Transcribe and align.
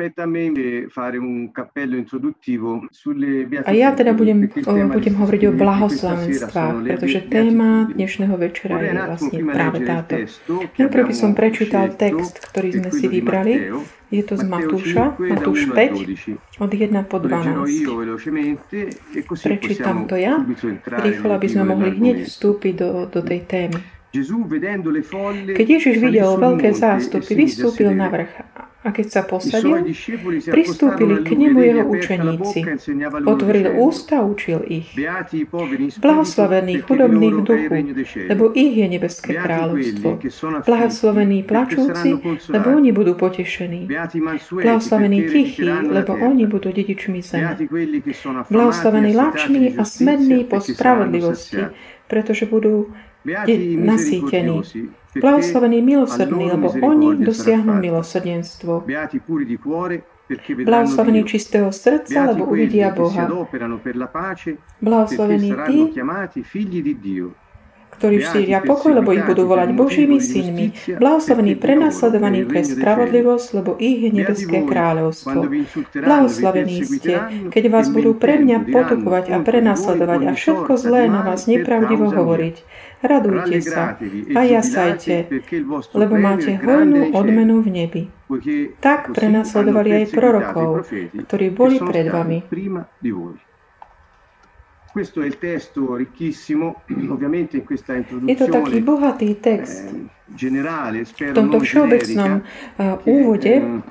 spetta 0.00 0.22
a 0.22 0.26
me 0.26 0.86
fare 0.88 1.18
un 1.18 1.52
cappello 1.52 1.94
introduttivo 1.96 2.86
sulle 2.90 3.46
A 3.64 3.72
ja 3.72 3.92
teda 3.92 4.16
budem, 4.16 4.48
o, 4.48 4.72
budem 4.88 5.14
hovoriť 5.20 5.42
o 5.44 5.52
blahoslavenstvách, 5.52 6.76
pretože 6.88 7.28
téma 7.28 7.92
dnešného 7.92 8.32
večera 8.40 8.80
je 8.80 8.96
vlastne 8.96 9.38
práve 9.44 9.78
táto. 9.84 10.16
Najprv 10.80 11.04
by 11.04 11.14
som 11.14 11.36
prečítal 11.36 11.92
text, 12.00 12.40
ktorý 12.48 12.80
sme 12.80 12.90
si 12.96 13.06
vybrali. 13.12 13.52
Je 14.10 14.26
to 14.26 14.34
z 14.34 14.42
Matúša, 14.42 15.14
Matúš 15.20 15.70
5, 15.70 16.58
od 16.58 16.70
1 16.74 16.90
po 17.06 17.22
12. 17.22 17.62
E 18.34 19.22
Prečítam 19.22 20.10
to 20.10 20.18
ja, 20.18 20.42
rýchlo, 20.82 21.30
aby 21.36 21.46
sme 21.46 21.62
mohli 21.68 21.94
hneď 21.94 22.26
vstúpiť 22.26 22.74
do, 22.74 22.88
do 23.06 23.20
tej 23.22 23.46
témy. 23.46 23.78
Keď 25.54 25.66
Ježiš 25.70 26.02
videl 26.02 26.26
veľké 26.34 26.74
zástupy, 26.74 27.30
vystúpil 27.38 27.94
na 27.94 28.10
vrch 28.10 28.59
a 28.80 28.88
keď 28.96 29.06
sa 29.12 29.22
posadil, 29.28 29.84
pristúpili 30.48 31.20
k 31.20 31.36
nemu 31.36 31.58
jeho 31.60 31.84
učeníci. 31.84 32.60
Otvoril 33.28 33.76
ústa 33.76 34.20
a 34.20 34.24
učil 34.24 34.64
ich. 34.64 34.96
Blahoslavení 36.00 36.80
chudobných 36.80 37.36
duchu, 37.44 37.76
lebo 38.32 38.44
ich 38.56 38.72
je 38.80 38.86
nebeské 38.88 39.36
kráľovstvo. 39.36 40.16
Blahoslavení 40.64 41.44
plačúci, 41.44 42.16
lebo 42.48 42.66
oni 42.72 42.90
budú 42.96 43.12
potešení. 43.20 43.84
Blahoslavení 44.48 45.28
tichí, 45.28 45.68
lebo 45.68 46.16
oni 46.16 46.48
budú 46.48 46.72
dedičmi 46.72 47.20
zeme. 47.20 47.60
Blahoslavení 48.48 49.12
lační 49.12 49.76
a 49.76 49.84
smední 49.84 50.48
po 50.48 50.56
spravodlivosti, 50.60 51.68
pretože 52.08 52.48
budú 52.48 52.88
nasýtení. 53.76 54.64
Blahoslavení 55.16 55.82
milosrdní, 55.82 56.50
lebo 56.50 56.68
oni 56.70 57.16
dosiahnu 57.24 57.74
milosrdenstvo. 57.82 58.84
Blahoslavení 60.64 61.24
čistého 61.24 61.72
srdca, 61.72 62.30
lebo 62.30 62.44
uvidia 62.46 62.94
Boha. 62.94 63.26
Blahoslavení 64.82 65.50
tí, 65.66 65.78
ktorí 67.90 68.24
šíria 68.24 68.64
pokoj, 68.64 68.96
lebo 68.96 69.12
ich 69.12 69.26
budú 69.28 69.44
volať 69.44 69.76
Božími 69.76 70.22
synmi. 70.24 70.72
Blahoslavení 70.96 71.52
prenasledovaní 71.58 72.48
pre 72.48 72.64
spravodlivosť, 72.64 73.46
lebo 73.60 73.76
ich 73.76 74.08
je 74.08 74.10
nebeské 74.14 74.64
kráľovstvo. 74.64 75.50
Blahoslavení 75.98 76.80
ste, 76.86 77.20
keď 77.52 77.64
vás 77.68 77.92
budú 77.92 78.16
pre 78.16 78.40
mňa 78.40 78.72
potupovať 78.72 79.24
a 79.34 79.36
prenasledovať 79.44 80.20
a 80.22 80.32
všetko 80.32 80.72
zlé 80.80 81.12
na 81.12 81.26
vás 81.26 81.44
nepravdivo 81.44 82.08
hovoriť 82.08 82.88
radujte 83.02 83.58
sa 83.64 83.96
a 84.36 84.40
jasajte, 84.44 85.28
lebo 85.96 86.14
máte 86.16 86.56
hojnú 86.60 87.12
odmenu 87.16 87.64
v 87.64 87.68
nebi. 87.68 88.02
Tak 88.78 89.10
prenasledovali 89.12 90.04
aj 90.04 90.06
prorokov, 90.14 90.70
ktorí 91.26 91.46
boli 91.50 91.76
pred 91.82 92.06
vami. 92.08 92.38
Questo 94.90 95.22
è 95.22 95.26
il 95.26 95.38
testo 95.38 95.94
ricchissimo, 95.94 96.82
ovviamente 97.14 97.56
in 97.56 97.64
questa 97.64 97.94
introduzione. 97.94 98.32
Je 98.32 98.36
to 98.36 98.50
taký 98.50 98.82
bohatý 98.82 99.38
text. 99.38 99.86
Eh, 99.90 100.20
v 100.30 101.34
tomto 101.34 101.58
všeobecnom 101.58 102.38
uh, 102.38 103.02
úvode, 103.02 103.82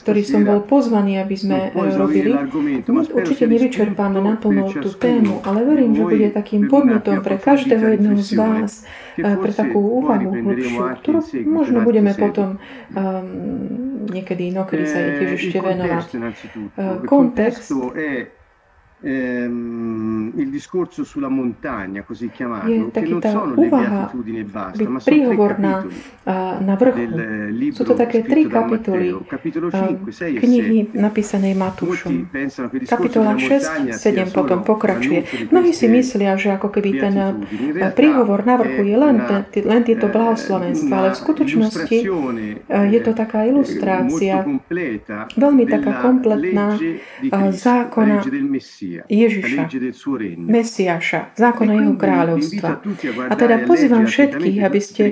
ktorý 0.00 0.22
som 0.24 0.40
bol 0.48 0.64
pozvaný, 0.64 1.20
aby 1.20 1.36
sme 1.36 1.68
robili, 1.76 2.32
my 2.32 3.04
určite 3.12 3.44
nevyčerpáme 3.44 4.16
naplno 4.16 4.72
tú 4.72 4.88
tému, 4.96 5.44
ale 5.44 5.68
verím, 5.68 5.92
že 5.92 6.02
bude 6.08 6.28
takým 6.32 6.72
podnetom 6.72 7.20
pre 7.20 7.36
každého 7.36 8.00
jedného 8.00 8.16
z 8.16 8.32
vás, 8.32 8.88
pre 9.20 9.52
takú 9.52 9.76
úvahu 10.00 10.32
hlbšiu, 10.32 10.80
ktorú 11.04 11.20
možno 11.44 11.84
budeme 11.84 12.16
potom 12.16 12.56
um, 12.56 14.08
niekedy 14.08 14.56
inokedy 14.56 14.88
sa 14.88 14.98
tiež 15.04 15.30
ešte 15.36 15.58
venovať. 15.60 16.06
Kontext 17.04 17.68
ehm, 19.00 20.32
il 20.36 20.50
discorso 20.50 21.04
sulla 21.04 21.28
montagna, 21.28 22.02
così 22.02 22.30
chiamato, 22.30 22.90
che 22.90 23.00
non 23.00 23.20
sono 23.22 23.54
le 23.54 23.68
beatitudini 23.68 24.40
e 24.40 24.44
basta, 24.44 24.88
ma 24.88 25.00
sono 25.00 25.16
tre 25.16 25.36
capitoli 25.36 25.94
na 26.64 26.74
vrchu. 26.76 26.98
Del 26.98 27.72
Sú 27.72 27.84
to 27.84 27.94
také 27.94 28.22
tri 28.22 28.46
kapitoly 28.46 29.14
capitolo 29.26 29.70
5, 29.70 30.12
6 30.12 30.40
knihy 30.40 30.92
napísanej 30.92 31.54
Matúšom. 31.54 32.28
Kapitola 32.84 33.36
6, 33.36 33.92
7 33.92 34.34
potom 34.34 34.64
pokračuje. 34.64 35.48
Mnohí 35.52 35.72
si 35.72 35.86
myslia, 35.88 36.36
že 36.36 36.54
ako 36.56 36.68
keby 36.68 36.90
ten 37.00 37.14
príhovor 37.94 38.44
na 38.44 38.60
vrchu 38.60 38.82
je 38.88 38.96
len, 38.96 39.16
len 39.52 39.82
tieto 39.84 40.08
blahoslavenstva, 40.08 40.94
ale 40.94 41.08
v 41.14 41.18
skutočnosti 41.18 41.98
je 42.68 43.00
to 43.00 43.12
taká 43.14 43.46
ilustrácia, 43.48 44.44
veľmi 45.36 45.64
taká 45.68 45.92
kompletná 46.02 46.76
zákona 47.52 48.24
Ježiša, 49.08 49.62
Mesiáša, 50.38 51.20
zákona 51.36 51.72
jeho 51.76 51.94
kráľovstva. 51.94 52.70
A 53.28 53.34
teda 53.36 53.68
pozývam 53.68 54.08
všetkých, 54.08 54.58
aby 54.64 54.80
ste 54.80 55.04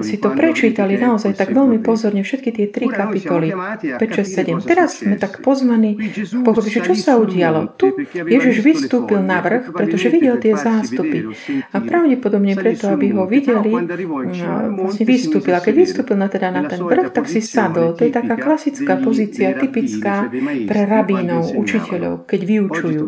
si 0.00 0.16
to 0.20 0.32
prečítali 0.32 0.94
naozaj 0.96 1.34
tak 1.34 1.50
veľmi 1.50 1.82
pozorne, 1.82 2.22
všetky 2.22 2.50
tie 2.54 2.66
tri 2.70 2.86
kapitoly, 2.86 3.50
5, 3.52 3.98
6, 3.98 4.62
7. 4.62 4.70
Teraz 4.70 5.02
sme 5.02 5.16
tak 5.18 5.42
pozvaní 5.42 5.98
pochopiť, 6.44 6.70
že 6.70 6.80
čo 6.86 6.94
sa 6.94 7.18
udialo. 7.18 7.74
Tu 7.76 7.92
Ježiš 8.14 8.62
vystúpil 8.62 9.20
na 9.20 9.42
vrch, 9.42 9.74
pretože 9.74 10.06
videl 10.08 10.38
tie 10.38 10.54
zástupy. 10.54 11.30
A 11.74 11.76
pravdepodobne 11.82 12.54
preto, 12.54 12.90
aby 12.90 13.12
ho 13.12 13.26
videli, 13.26 13.72
vlastne 13.74 15.04
vystúpil. 15.04 15.54
A 15.54 15.60
keď 15.60 15.74
vystúpil 15.74 16.16
na, 16.18 16.28
teda 16.30 16.48
na 16.54 16.62
ten 16.66 16.80
vrch, 16.80 17.10
tak 17.10 17.26
si 17.26 17.40
sadol. 17.42 17.96
To 17.98 18.02
je 18.06 18.12
taká 18.12 18.36
klasická 18.38 19.00
pozícia, 19.00 19.56
typická 19.56 20.28
pre 20.68 20.80
rabínov, 20.86 21.54
učiteľov, 21.56 22.28
keď 22.28 22.40
vyučujú. 22.44 23.04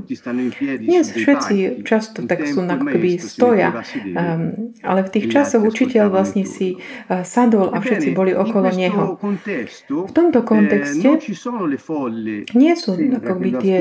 Dnes 0.81 1.07
všetci 1.13 1.85
často 1.85 2.25
tak 2.25 2.47
sú 2.49 2.65
ako 2.65 2.87
keby 2.87 3.11
stoja, 3.21 3.69
um, 4.17 4.73
ale 4.81 5.01
v 5.07 5.11
tých 5.13 5.27
časoch 5.33 5.63
učiteľ 5.63 6.09
vlastne 6.09 6.45
si 6.49 6.77
uh, 6.77 7.23
sadol 7.23 7.73
a 7.75 7.79
všetci 7.81 8.13
boli 8.13 8.33
okolo 8.33 8.69
neho. 8.73 9.17
V 9.87 10.13
tomto 10.13 10.41
kontexte 10.43 11.21
nie 12.55 12.75
sú 12.77 12.91
akoby 12.97 13.51
tie 13.61 13.79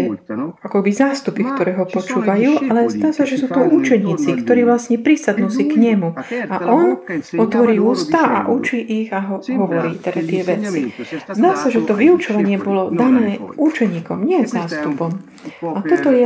akoby 0.62 0.92
zástupy, 0.92 1.42
ktoré 1.46 1.78
ho 1.78 1.86
počúvajú, 1.86 2.72
ale 2.72 2.90
zdá 2.92 3.14
sa, 3.14 3.24
že 3.24 3.40
sú 3.40 3.48
to 3.48 3.62
učeníci, 3.62 4.44
ktorí 4.44 4.66
vlastne 4.66 4.98
prisadnú 5.00 5.48
si 5.54 5.70
k 5.70 5.78
nemu. 5.78 6.18
a 6.50 6.56
on 6.66 7.00
otvorí 7.38 7.78
ústa 7.80 8.22
a 8.22 8.38
učí 8.50 8.80
ich 8.82 9.10
a 9.14 9.22
ho, 9.22 9.42
hovorí 9.42 9.98
teda 10.02 10.22
tie 10.22 10.42
veci. 10.42 10.82
Zdá 11.32 11.52
sa, 11.58 11.68
že 11.70 11.84
to 11.86 11.94
vyučovanie 11.94 12.58
bolo 12.60 12.90
dané 12.92 13.38
učeníkom, 13.40 14.26
nie 14.26 14.46
zástupom. 14.48 15.22
A 15.62 15.80
toto 15.86 16.10
je 16.10 16.25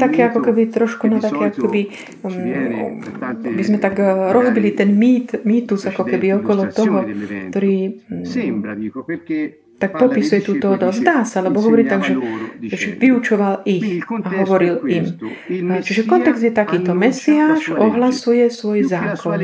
také 0.00 0.20
ako 0.28 0.40
keby 0.44 0.62
trošku 0.70 1.04
na 1.08 1.18
také 1.18 1.50
ako 1.50 1.68
keby 1.68 1.80
um, 2.22 3.00
by 3.42 3.62
sme 3.64 3.78
tak 3.80 3.98
eh, 3.98 4.34
rozbili 4.34 4.74
ten 4.74 4.94
mýt, 4.94 5.44
mýtus 5.44 5.88
ako 5.88 6.02
keby 6.04 6.40
okolo 6.42 6.70
toho, 6.70 7.02
ktorý 7.50 7.74
um, 8.10 8.24
tak 9.74 9.98
popisuje 9.98 10.40
túto 10.40 10.78
odosť. 10.78 11.00
Dá 11.02 11.26
sa, 11.26 11.42
lebo 11.42 11.58
hovorí 11.58 11.84
tak, 11.84 12.06
že, 12.06 12.14
že 12.62 12.94
vyučoval 12.94 13.66
ich 13.66 14.06
a 14.06 14.28
hovoril 14.44 14.86
im. 14.86 15.04
Čiže 15.82 16.06
kontext 16.06 16.42
je 16.46 16.52
takýto. 16.54 16.94
Mesiáš 16.94 17.74
ohlasuje 17.74 18.48
svoj 18.48 18.86
zákon. 18.86 19.38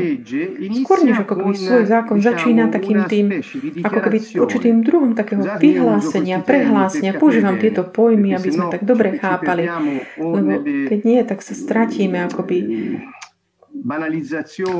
Skôr 0.81 0.97
než 1.03 1.27
ako 1.27 1.33
keby 1.35 1.53
svoj 1.55 1.83
zákon 1.85 2.17
začína 2.23 2.71
takým 2.71 3.03
tým, 3.05 3.43
ako 3.83 3.99
keby 3.99 4.17
určitým 4.39 4.75
druhom 4.81 5.11
takého 5.13 5.43
vyhlásenia, 5.59 6.39
prehlásenia. 6.41 7.19
Používam 7.19 7.59
tieto 7.59 7.83
pojmy, 7.83 8.33
aby 8.33 8.49
sme 8.49 8.71
tak 8.71 8.87
dobre 8.87 9.19
chápali. 9.19 9.67
Lebo 10.15 10.63
keď 10.63 10.99
nie, 11.03 11.19
tak 11.27 11.43
sa 11.43 11.53
stratíme 11.53 12.17
akoby 12.31 12.57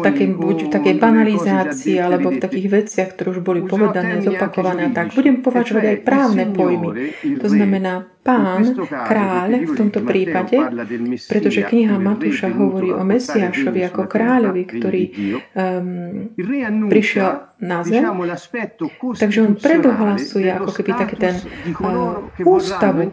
také, 0.06 0.30
buď 0.30 0.58
v 0.66 0.70
takej 0.70 0.96
banalizácii 1.02 1.98
alebo 1.98 2.30
v 2.30 2.40
takých 2.40 2.68
veciach, 2.70 3.10
ktoré 3.18 3.28
už 3.38 3.42
boli 3.42 3.66
povedané, 3.66 4.22
zopakované 4.22 4.90
a 4.90 4.92
tak. 4.94 5.18
Budem 5.18 5.42
považovať 5.42 5.84
aj 5.84 5.98
právne 6.06 6.46
pojmy. 6.54 6.90
To 7.42 7.48
znamená 7.50 8.06
pán, 8.22 8.78
kráľ 8.86 9.66
v 9.66 9.74
tomto 9.74 10.06
prípade, 10.06 10.54
pretože 11.26 11.66
kniha 11.66 11.98
Matúša 11.98 12.54
hovorí 12.54 12.94
o 12.94 13.02
Mesiášovi 13.02 13.82
ako 13.90 14.06
kráľovi, 14.06 14.64
ktorý 14.70 15.04
um, 15.58 16.88
prišiel 16.90 17.58
na 17.62 17.82
zem, 17.82 18.06
takže 19.18 19.40
on 19.42 19.54
predohlasuje 19.58 20.50
ako 20.54 20.70
keby 20.70 20.92
taký 20.94 21.16
ten 21.18 21.36
uh, 21.82 22.22
ústavu 22.46 23.10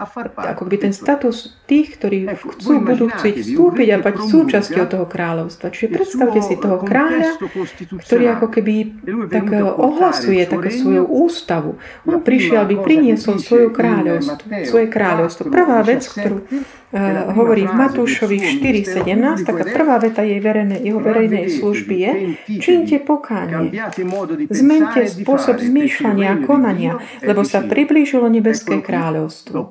ako 0.00 0.62
by 0.64 0.76
ten 0.80 0.92
status 0.96 1.60
tých, 1.68 2.00
ktorí 2.00 2.32
chcú, 2.32 2.80
budú 2.80 3.12
chcieť 3.12 3.36
vstúpiť 3.44 3.88
a 3.92 3.96
bať 4.00 4.16
súčasťou 4.32 4.84
toho 4.88 5.04
kráľovstva. 5.04 5.68
Čiže 5.68 5.88
predstavte 5.92 6.40
si 6.40 6.56
toho 6.56 6.80
kráľa, 6.80 7.36
ktorý 8.00 8.24
ako 8.40 8.46
keby 8.48 8.74
tak 9.28 9.46
ohlasuje 9.76 10.40
také 10.48 10.72
svoju 10.72 11.04
ústavu. 11.04 11.76
On 12.08 12.16
prišiel, 12.24 12.64
aby 12.64 12.80
priniesol 12.80 13.36
svoju 13.36 13.68
kráľovstvo, 13.76 14.48
svoje 14.64 14.86
kráľovstvo. 14.88 15.42
Prvá 15.52 15.84
vec, 15.84 16.00
ktorú 16.08 16.48
uh, 16.92 17.30
hovorí 17.34 17.66
v 17.66 17.74
Matúšovi 17.74 18.36
4.17, 18.60 19.46
taká 19.46 19.64
prvá 19.70 19.96
veta 20.02 20.26
jej 20.26 20.42
verejnej, 20.42 20.80
jeho 20.82 21.00
verejnej 21.00 21.46
služby 21.50 21.94
je, 21.94 22.12
čínte 22.58 22.98
pokánie, 23.02 23.70
zmente 24.50 25.00
spôsob 25.06 25.62
zmýšľania 25.62 26.28
a 26.34 26.36
konania, 26.42 26.92
lebo 27.22 27.46
sa 27.46 27.62
priblížilo 27.62 28.26
nebeské 28.26 28.82
kráľovstvo. 28.82 29.70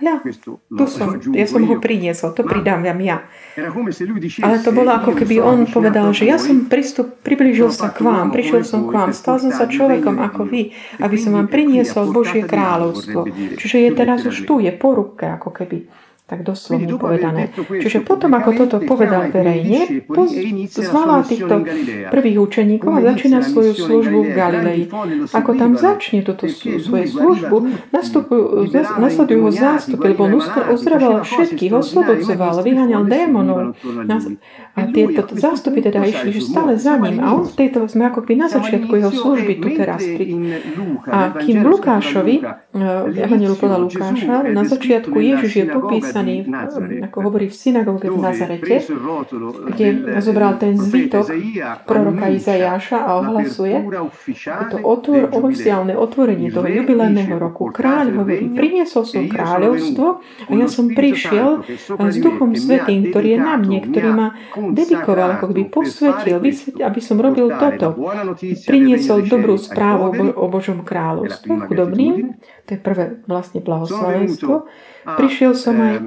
Hľa, 0.00 0.14
tu 0.72 0.84
som, 0.88 1.20
ja 1.36 1.46
som 1.46 1.62
ho 1.64 1.76
priniesol, 1.76 2.32
to 2.32 2.42
pridám 2.44 2.80
vám 2.84 3.00
ja. 3.04 3.18
Ale 4.40 4.56
to 4.64 4.70
bolo 4.72 4.90
ako 4.96 5.12
keby 5.12 5.42
on 5.42 5.68
povedal, 5.68 6.12
že 6.16 6.24
ja 6.24 6.40
som 6.40 6.66
pristup, 6.70 7.20
priblížil 7.20 7.68
sa 7.68 7.92
k 7.92 8.00
vám, 8.00 8.32
prišiel 8.32 8.64
som 8.64 8.88
k 8.88 8.96
vám, 8.96 9.10
stal 9.12 9.36
som 9.36 9.52
sa 9.52 9.68
človekom 9.68 10.16
ako 10.16 10.48
vy, 10.48 10.72
aby 11.02 11.16
som 11.20 11.36
vám 11.36 11.52
priniesol 11.52 12.08
Božie 12.14 12.46
kráľovstvo. 12.46 13.28
Čiže 13.60 13.76
je 13.84 13.90
teraz 13.92 14.24
už 14.24 14.48
tu, 14.48 14.62
je 14.62 14.72
po 14.72 14.96
ruke 14.96 15.28
ako 15.28 15.52
keby 15.52 16.09
tak 16.30 16.46
doslovne 16.46 16.86
povedané. 16.94 17.50
Čiže 17.58 18.06
potom, 18.06 18.30
ako 18.38 18.54
toto 18.54 18.78
povedal 18.86 19.34
verejne, 19.34 20.06
zvala 20.70 21.26
týchto 21.26 21.66
prvých 22.14 22.38
učeníkov 22.38 23.02
a 23.02 23.10
začína 23.10 23.42
svoju 23.42 23.74
službu 23.74 24.30
v 24.30 24.30
Galilei. 24.30 24.86
Ako 25.34 25.58
tam 25.58 25.74
začne 25.74 26.22
toto 26.22 26.46
svoju 26.46 27.10
službu, 27.10 27.56
nasledujú 29.02 29.40
ho 29.42 29.50
zástupy, 29.50 30.14
lebo 30.14 30.30
on 30.30 30.38
uzdraval 30.70 31.26
všetkých, 31.26 31.74
oslobodzoval, 31.74 32.62
vyháňal 32.62 33.10
démonov. 33.10 33.74
A 34.78 34.86
tieto 34.94 35.26
zástupy 35.34 35.82
teda 35.82 36.06
išli 36.06 36.30
že 36.30 36.46
stále 36.46 36.78
za 36.78 36.94
ním. 36.94 37.18
A 37.18 37.34
on 37.34 37.42
v 37.42 37.58
tejto, 37.58 37.90
sme 37.90 38.06
ako 38.06 38.22
by 38.22 38.38
na 38.38 38.46
začiatku 38.46 38.92
jeho 38.94 39.10
služby 39.10 39.52
tu 39.58 39.74
teraz. 39.74 39.98
A 41.10 41.34
kým 41.42 41.66
Lukášovi, 41.66 42.38
v 43.10 43.16
Evangeliu 43.18 43.58
podľa 43.58 43.78
Lukáša, 43.82 44.46
na 44.46 44.62
začiatku 44.62 45.18
Ježiš 45.18 45.52
je 45.58 45.64
popísaný 45.66 46.19
napísaný, 46.22 47.04
ako 47.04 47.18
hovorí 47.26 47.46
v 47.48 47.56
synagóge 47.56 48.06
v 48.06 48.18
Nazarete, 48.20 48.74
kde 49.72 49.86
zobral 50.20 50.60
ten 50.60 50.76
zvytok 50.76 51.26
proroka 51.88 52.28
Izajáša 52.28 52.98
a 53.00 53.10
ohlasuje, 53.18 53.76
je 54.30 54.66
to 54.70 54.78
otvor, 54.84 55.32
oficiálne 55.32 55.96
otvorenie 55.96 56.52
toho 56.52 56.68
jubilejného 56.68 57.34
roku. 57.40 57.72
Kráľ 57.72 58.22
hovorí, 58.22 58.52
priniesol 58.52 59.02
som 59.08 59.24
kráľovstvo 59.26 60.06
a 60.20 60.50
ja 60.54 60.66
som 60.68 60.92
prišiel 60.92 61.64
s 61.88 62.16
Duchom 62.20 62.52
Svetým, 62.54 63.10
ktorý 63.10 63.28
je 63.34 63.38
na 63.40 63.54
mne, 63.56 63.78
ktorý 63.84 64.08
ma 64.12 64.28
dedikoval, 64.76 65.40
ako 65.40 65.50
by 65.56 65.62
posvetil, 65.72 66.38
aby 66.80 67.00
som 67.00 67.16
robil 67.16 67.48
toto. 67.56 67.96
Priniesol 68.68 69.26
dobrú 69.26 69.56
správu 69.56 70.34
o 70.36 70.46
Božom 70.50 70.84
kráľovstve 70.84 71.70
chudobným, 71.70 72.36
to 72.70 72.78
je 72.78 72.82
prvé 72.86 73.18
vlastne 73.26 73.58
blahoslavenstvo. 73.58 74.70
Prišiel 75.18 75.58
som 75.58 75.74
aj, 75.74 75.98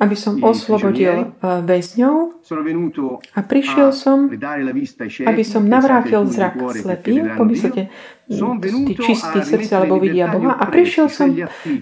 aby 0.00 0.16
som 0.16 0.40
oslobodil 0.40 1.28
eh, 1.28 1.60
väzňov 1.60 2.40
a 3.36 3.40
prišiel 3.44 3.92
som, 3.92 4.32
aby 5.28 5.42
som 5.44 5.62
navrátil 5.68 6.24
zrak 6.24 6.56
slepým. 6.56 7.36
Pomyslite, 7.36 7.92
tí 8.26 8.92
čistí 8.98 9.38
srdce 9.38 9.72
alebo 9.78 10.02
vidia 10.02 10.26
Boha. 10.26 10.58
A 10.58 10.66
prišiel 10.66 11.06
som 11.06 11.30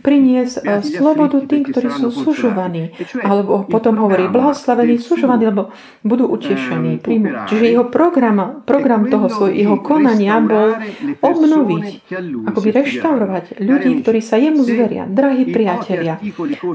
priniesť 0.04 0.54
eh, 0.60 0.84
slobodu 0.84 1.40
tým, 1.48 1.64
ktorí 1.64 1.88
sú 1.88 2.12
sužovaní. 2.12 2.92
Alebo 3.24 3.64
potom 3.64 3.96
hovorí, 3.96 4.28
blahoslavení 4.28 5.00
sužovaní, 5.00 5.48
lebo 5.48 5.72
budú 6.04 6.28
utešení. 6.28 7.00
Príjmu. 7.00 7.48
Čiže 7.48 7.64
jeho 7.64 7.86
program, 7.88 8.60
program 8.68 9.08
toho 9.08 9.26
svoj, 9.32 9.56
jeho 9.56 9.80
konania 9.80 10.36
bol 10.44 10.76
obnoviť, 11.24 11.84
akoby 12.52 12.68
reštaurovať 12.70 13.44
ľudí, 13.64 14.04
ktorí 14.04 14.20
sa 14.20 14.36
jemu 14.36 14.60
zveria. 14.60 15.08
Drahí 15.08 15.48
priatelia. 15.48 16.20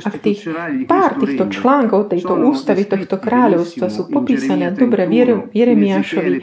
A 0.01 0.09
v 0.09 0.17
tých 0.17 0.49
pár 0.89 1.21
týchto 1.21 1.45
článkov 1.53 2.09
tejto 2.09 2.33
ústavy, 2.41 2.89
tohto 2.89 3.21
kráľovstva 3.21 3.87
sú 3.93 4.09
popísané 4.09 4.73
dobre 4.73 5.05
v 5.05 5.13
Jeremiášovi 5.53 6.33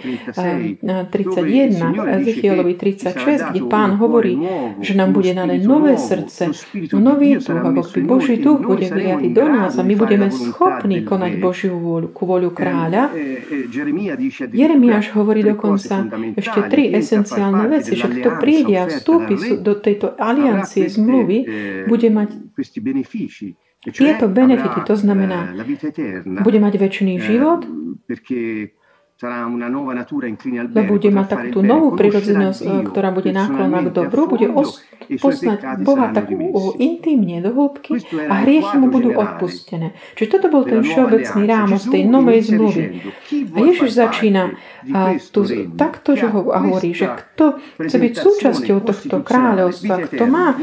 31, 1.10 2.22
Ezechielovi 2.22 2.74
30, 2.78 3.15
6, 3.16 3.50
kde 3.50 3.60
pán 3.66 3.96
hovorí, 3.96 4.38
že 4.80 4.94
nám 4.94 5.12
bude 5.12 5.34
dané 5.34 5.58
nové 5.58 5.96
srdce, 5.98 6.52
nový 6.92 7.40
duch, 7.40 7.50
ako 7.50 7.68
by 7.72 7.80
Boží 8.04 8.36
duch 8.36 8.60
bude 8.60 8.86
vyliatý 8.86 9.28
do 9.32 9.44
nás 9.48 9.78
a 9.78 9.82
my 9.82 9.94
budeme 9.96 10.28
schopní 10.30 11.02
konať 11.02 11.32
Božiu 11.40 11.80
vôľu, 11.80 12.08
ku 12.12 12.22
voľu 12.28 12.50
kráľa. 12.52 13.10
Jeremiáš 14.52 15.12
hovorí 15.16 15.42
dokonca 15.42 16.06
ešte 16.36 16.60
tri 16.70 16.92
esenciálne 16.94 17.66
veci, 17.68 17.96
že 17.96 18.06
kto 18.06 18.28
príde 18.38 18.74
a 18.76 18.86
vstúpi 18.86 19.58
do 19.60 19.72
tejto 19.80 20.14
aliancie 20.16 20.86
zmluvy, 20.86 21.38
bude 21.88 22.08
mať 22.12 22.28
tieto 23.86 24.26
benefity, 24.26 24.78
to 24.82 24.94
znamená, 24.98 25.54
bude 26.42 26.58
mať 26.58 26.74
väčší 26.74 27.22
život, 27.22 27.62
lebo 29.16 30.92
bude 30.92 31.08
mať 31.08 31.26
takú 31.32 31.46
tú 31.48 31.60
novú 31.64 31.96
prirodzenosť, 31.96 32.92
ktorá 32.92 33.08
bude 33.16 33.32
náklonná 33.32 33.80
k 33.88 33.88
dobru, 33.88 34.28
bude 34.28 34.52
os- 34.52 34.84
poznať 35.14 35.80
Boha 35.86 36.10
tak 36.10 36.28
intimne 36.76 37.38
do 37.38 37.54
hĺbky 37.54 37.96
a 38.26 38.34
hriechy 38.42 38.74
mu 38.76 38.90
budú 38.90 39.14
odpustené. 39.14 39.94
Čiže 40.18 40.28
toto 40.36 40.46
bol 40.50 40.62
ten 40.66 40.82
všeobecný 40.82 41.42
rámos 41.46 41.86
tej 41.86 42.02
novej 42.04 42.40
zmluvy. 42.50 42.84
A 43.54 43.58
Ježiš 43.62 43.90
začína 43.94 44.58
a 44.90 45.18
tu, 45.18 45.40
takto, 45.74 46.14
že 46.14 46.26
ho 46.30 46.50
a 46.50 46.58
hovorí, 46.62 46.94
že 46.94 47.06
kto 47.10 47.58
chce 47.80 47.96
byť 47.96 48.12
súčasťou 48.14 48.78
tohto 48.82 49.16
kráľovstva, 49.22 49.94
kto 50.10 50.24
má 50.26 50.54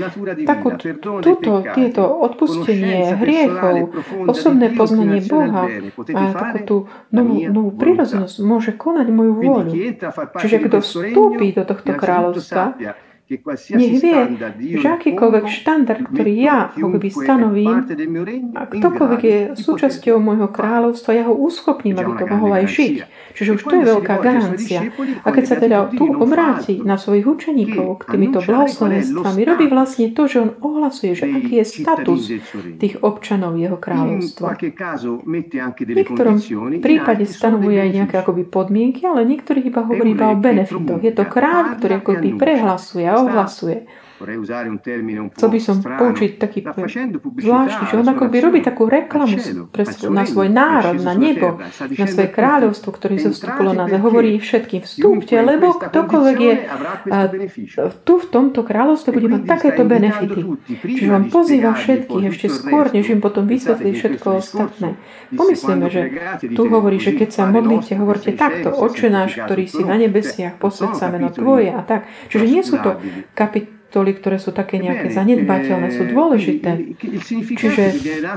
takú, 0.44 0.76
túto, 1.24 1.64
tieto 1.76 2.04
odpustenie 2.06 3.18
hriechov, 3.20 3.92
osobné 4.28 4.72
poznanie 4.76 5.24
Boha 5.24 5.68
a 6.14 6.22
takú 6.32 6.60
tú 6.64 6.78
novú, 7.12 7.36
novú 7.48 7.70
prirodzenosť, 7.76 8.36
môže 8.44 8.76
konať 8.76 9.08
moju 9.10 9.32
vôľu. 9.40 9.72
Čiže 10.38 10.58
kto 10.68 10.78
vstúpi 10.84 11.56
do 11.56 11.64
tohto 11.64 11.92
kráľovstva, 11.96 12.76
nech 13.24 14.04
vie, 14.04 14.20
že 14.78 14.88
akýkoľvek 14.88 15.46
štandard, 15.48 16.04
ktorý 16.12 16.34
ja 16.44 16.76
ako 16.76 16.98
by 17.00 17.10
stanovím, 17.10 17.78
a 18.52 18.68
ktokoľvek 18.68 19.22
je 19.24 19.38
súčasťou 19.56 20.20
môjho 20.20 20.52
kráľovstva, 20.52 21.16
ja 21.16 21.24
ho 21.32 21.34
uschopním, 21.34 21.96
aby 21.96 22.20
to 22.20 22.26
mohol 22.28 22.52
aj 22.52 22.68
žiť. 22.68 22.96
Čiže 23.34 23.50
už 23.58 23.62
to 23.64 23.74
je 23.80 23.84
veľká 23.88 24.16
garancia. 24.20 24.92
A 25.24 25.28
keď 25.32 25.44
sa 25.48 25.56
teda 25.56 25.90
tu 25.96 26.04
obráti 26.04 26.84
na 26.84 27.00
svojich 27.00 27.24
učeníkov 27.24 28.04
k 28.04 28.14
týmito 28.14 28.44
blahoslovenstvami, 28.44 29.42
robí 29.48 29.66
vlastne 29.72 30.12
to, 30.12 30.28
že 30.28 30.38
on 30.44 30.52
ohlasuje, 30.60 31.16
že 31.16 31.26
aký 31.32 31.64
je 31.64 31.66
status 31.66 32.22
tých 32.78 33.00
občanov 33.02 33.56
jeho 33.56 33.80
kráľovstva. 33.80 34.54
V 35.24 35.96
niektorom 35.96 36.38
prípade 36.84 37.24
stanovuje 37.24 37.78
aj 37.80 37.90
nejaké 37.90 38.16
akoby 38.20 38.44
podmienky, 38.46 39.08
ale 39.08 39.24
niektorých 39.26 39.66
iba 39.72 39.82
hovorí 39.82 40.12
iba 40.12 40.30
o 40.30 40.36
benefitoch. 40.38 41.00
Je 41.00 41.14
to 41.16 41.24
kráľ, 41.24 41.80
ktorý 41.80 41.94
akoby 42.04 42.30
prehlasuje 42.36 43.13
a 43.14 43.22
ohlasuje. 43.22 43.82
Chcel 44.24 45.50
by 45.52 45.60
som 45.60 45.84
poučiť 45.84 46.32
taký 46.40 46.64
zvláštny, 46.64 47.84
že 47.92 47.96
on 48.00 48.08
ako 48.08 48.32
by 48.32 48.38
robí 48.40 48.60
takú 48.64 48.88
reklamu 48.88 49.36
pre, 49.68 49.84
na 50.08 50.24
svoj 50.24 50.48
národ, 50.48 50.96
na 51.04 51.12
nebo, 51.12 51.60
na 52.00 52.06
svoje 52.08 52.30
kráľovstvo, 52.32 52.90
ktoré 52.96 53.20
zostupilo 53.20 53.76
na. 53.76 53.92
Hovorí 54.00 54.40
všetkým, 54.40 54.88
vstúpte, 54.88 55.36
lebo 55.36 55.76
ktokoľvek 55.76 56.38
je 56.40 56.54
tu 58.08 58.14
v 58.20 58.26
tomto 58.32 58.64
kráľovstve 58.64 59.12
bude 59.12 59.28
mať 59.28 59.44
takéto 59.44 59.84
benefity. 59.84 60.42
Čiže 60.72 61.12
on 61.12 61.28
pozýva 61.28 61.76
všetkých 61.76 62.24
ešte 62.32 62.48
skôr, 62.48 62.96
než 62.96 63.12
im 63.12 63.20
potom 63.20 63.44
vysvetlí 63.44 63.92
všetko 63.92 64.28
ostatné. 64.40 64.96
Pomyslíme, 65.36 65.88
že 65.92 66.02
tu 66.56 66.64
hovorí, 66.72 67.02
že 67.02 67.12
keď 67.12 67.30
sa 67.34 67.44
modlíte, 67.50 68.00
hovorte 68.00 68.32
takto, 68.32 68.72
oče 68.72 69.12
náš, 69.12 69.36
ktorý 69.36 69.68
si 69.68 69.84
na 69.84 70.00
nebesiach, 70.00 70.56
posved 70.62 70.96
sa 70.96 71.12
meno 71.12 71.28
Tvoje 71.34 71.74
a 71.74 71.82
tak. 71.84 72.06
Čiže 72.30 72.46
nie 72.46 72.64
sú 72.64 72.78
to 72.80 73.02
kapitoly 73.34 73.73
kapitoly, 73.94 74.18
ktoré 74.18 74.42
sú 74.42 74.50
také 74.50 74.82
nejaké 74.82 75.14
zanedbateľné, 75.14 75.94
sú 75.94 76.10
dôležité. 76.10 76.98
Čiže 77.54 77.84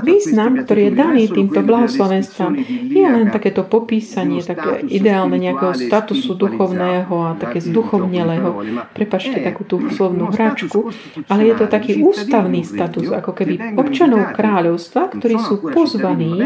význam, 0.05 0.61
ktorý 0.61 0.81
je 0.85 0.91
daný 0.93 1.23
týmto 1.33 1.65
blahoslovenstvom, 1.65 2.61
nie 2.93 3.01
je 3.01 3.09
len 3.09 3.33
takéto 3.33 3.65
popísanie, 3.65 4.45
také 4.45 4.85
ideálne 4.85 5.41
nejakého 5.41 5.73
statusu 5.73 6.37
duchovného 6.37 7.09
a 7.09 7.33
také 7.41 7.57
zduchovnelého. 7.57 8.53
Prepačte 8.93 9.41
takú 9.41 9.65
tú 9.65 9.81
slovnú 9.89 10.29
hračku, 10.29 10.93
ale 11.25 11.49
je 11.49 11.53
to 11.57 11.65
taký 11.65 12.05
ústavný 12.05 12.61
status, 12.61 13.09
ako 13.09 13.33
keby 13.33 13.73
občanov 13.81 14.37
kráľovstva, 14.37 15.17
ktorí 15.17 15.41
sú 15.41 15.73
pozvaní, 15.73 16.37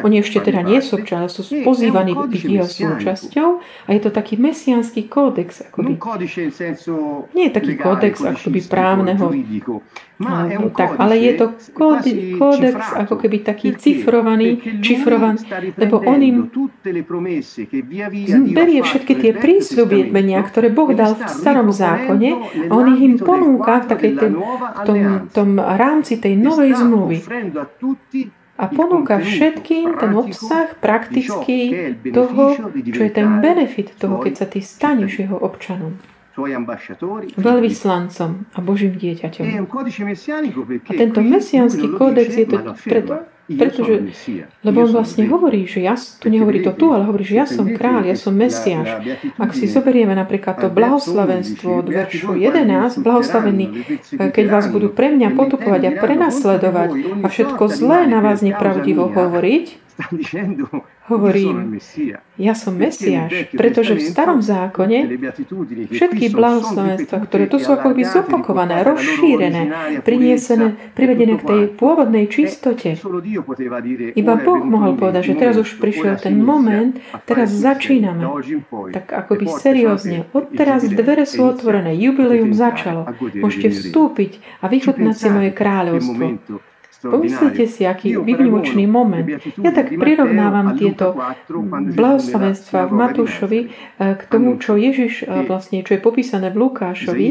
oni 0.00 0.24
ešte 0.24 0.40
teda 0.40 0.64
nie 0.64 0.80
sú 0.80 1.04
občania, 1.04 1.28
sú 1.28 1.44
pozývaní 1.44 2.16
byť 2.16 2.42
jeho 2.48 2.64
súčasťou 2.64 3.48
a 3.60 3.88
je 3.92 4.00
to 4.00 4.08
taký 4.08 4.40
mesiánsky 4.40 5.04
kódex. 5.04 5.68
Akoby. 5.68 6.00
Nie 7.36 7.44
je 7.50 7.52
taký 7.52 7.76
kódex, 7.76 8.24
ako 8.24 8.37
akoby 8.38 8.60
právneho 8.70 9.26
tak, 10.74 10.98
ale 10.98 11.14
je 11.18 11.32
to 11.38 11.46
kódex 12.38 12.78
ako 12.94 13.14
keby 13.22 13.38
taký 13.46 13.78
cifrovaný, 13.78 14.58
čifrovaný, 14.82 15.46
lebo 15.78 16.02
on 16.02 16.18
im 16.18 16.36
berie 18.50 18.82
všetky 18.82 19.14
tie 19.14 19.32
prísľubenia, 19.34 20.42
ktoré 20.42 20.74
Boh 20.74 20.90
dal 20.90 21.14
v 21.14 21.22
starom 21.30 21.70
zákone. 21.70 22.30
a 22.66 22.72
on 22.74 22.84
ich 22.98 23.02
im 23.02 23.14
ponúka 23.22 23.86
v, 23.86 23.94
takej 23.94 24.12
ten, 24.18 24.32
v 24.34 24.80
tom, 24.82 24.98
tom 25.30 25.50
rámci 25.62 26.18
tej 26.18 26.34
novej 26.34 26.74
zmluvy. 26.74 27.18
a 28.58 28.64
ponúka 28.66 29.22
všetkým 29.22 30.02
ten 30.02 30.12
obsah 30.18 30.74
praktický 30.82 31.94
toho, 32.10 32.74
čo 32.74 33.00
je 33.06 33.12
ten 33.14 33.38
benefit 33.38 33.94
toho, 33.94 34.18
keď 34.18 34.32
sa 34.34 34.46
ty 34.50 34.58
staneš 34.58 35.22
jeho 35.22 35.38
občanom 35.38 35.94
veľvyslancom 37.34 38.30
a 38.54 38.58
Božím 38.62 38.94
dieťaťom. 38.94 39.44
A 40.86 40.92
tento 40.94 41.20
mesiánsky 41.20 41.86
kódex 41.98 42.28
je 42.38 42.46
to 42.46 42.58
preto, 42.86 43.14
pretože, 43.48 44.12
lebo 44.60 44.84
on 44.84 44.90
vlastne 44.92 45.24
hovorí, 45.24 45.64
že 45.64 45.80
ja, 45.80 45.96
tu 45.96 46.28
nehovorí 46.28 46.60
to 46.60 46.76
tu, 46.76 46.92
ale 46.92 47.08
hovorí, 47.08 47.24
že 47.24 47.40
ja 47.40 47.48
som 47.48 47.64
kráľ, 47.64 48.04
ja 48.04 48.12
som 48.12 48.36
Mesiáš. 48.36 49.00
Ak 49.40 49.56
si 49.56 49.64
zoberieme 49.64 50.12
napríklad 50.12 50.60
to 50.60 50.68
blahoslavenstvo 50.68 51.80
od 51.80 51.88
veršu 51.88 52.36
11, 52.36 53.00
blahoslavený, 53.00 53.66
keď 54.12 54.44
vás 54.52 54.68
budú 54.68 54.92
pre 54.92 55.08
mňa 55.16 55.32
potupovať 55.32 55.82
a 55.88 55.90
prenasledovať 55.96 56.90
a 57.24 57.26
všetko 57.26 57.62
zlé 57.72 58.04
na 58.04 58.20
vás 58.20 58.44
nepravdivo 58.44 59.08
hovoriť, 59.08 59.87
hovorím, 61.10 61.74
ja 62.38 62.54
som 62.54 62.78
Mesiáš, 62.78 63.50
pretože 63.50 63.98
v 63.98 64.02
starom 64.06 64.38
zákone 64.38 65.10
všetky 65.90 66.30
blahoslavenstva, 66.30 67.16
ktoré 67.26 67.50
tu 67.50 67.58
sú 67.58 67.74
ako 67.74 67.98
by 67.98 68.02
zopakované, 68.06 68.86
rozšírené, 68.86 69.62
priniesené, 70.06 70.94
privedené 70.94 71.42
k 71.42 71.44
tej 71.44 71.62
pôvodnej 71.74 72.30
čistote. 72.30 72.94
Iba 74.14 74.34
Boh 74.38 74.62
mohol 74.62 74.94
povedať, 74.94 75.34
že 75.34 75.34
teraz 75.34 75.56
už 75.58 75.82
prišiel 75.82 76.14
ten 76.20 76.38
moment, 76.38 76.94
teraz 77.26 77.50
začíname. 77.50 78.22
Tak 78.94 79.10
akoby 79.26 79.50
seriózne. 79.50 80.30
Odteraz 80.30 80.86
dvere 80.86 81.26
sú 81.26 81.42
otvorené, 81.42 81.98
jubileum 81.98 82.54
začalo. 82.54 83.10
Môžete 83.18 83.74
vstúpiť 83.74 84.38
a 84.62 84.70
vychutnať 84.70 85.14
si 85.18 85.28
moje 85.32 85.50
kráľovstvo. 85.50 86.62
Pomyslite 86.98 87.70
si, 87.70 87.86
aký 87.86 88.18
výnimočný 88.18 88.90
moment. 88.90 89.22
Ja 89.62 89.70
tak 89.70 89.94
prirovnávam 89.94 90.74
tieto 90.74 91.14
blahoslavenstva 91.94 92.90
v 92.90 92.92
Matúšovi 92.92 93.60
eh, 93.62 94.18
k 94.18 94.22
tomu, 94.26 94.58
čo 94.58 94.74
Ježiš 94.74 95.22
eh, 95.22 95.46
vlastne, 95.46 95.86
čo 95.86 95.94
je 95.94 96.00
popísané 96.02 96.50
v 96.50 96.58
Lukášovi, 96.58 97.26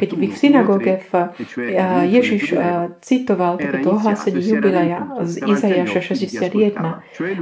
keď 0.00 0.08
v 0.16 0.24
synagóge 0.32 1.04
v 1.12 1.12
eh, 1.12 2.08
Ježiš 2.08 2.56
citoval 3.04 3.60
takéto 3.60 3.92
ohlásenie 3.92 4.40
jubileja 4.40 5.04
z 5.28 5.44
Izajaša 5.44 6.00
61. 6.16 6.80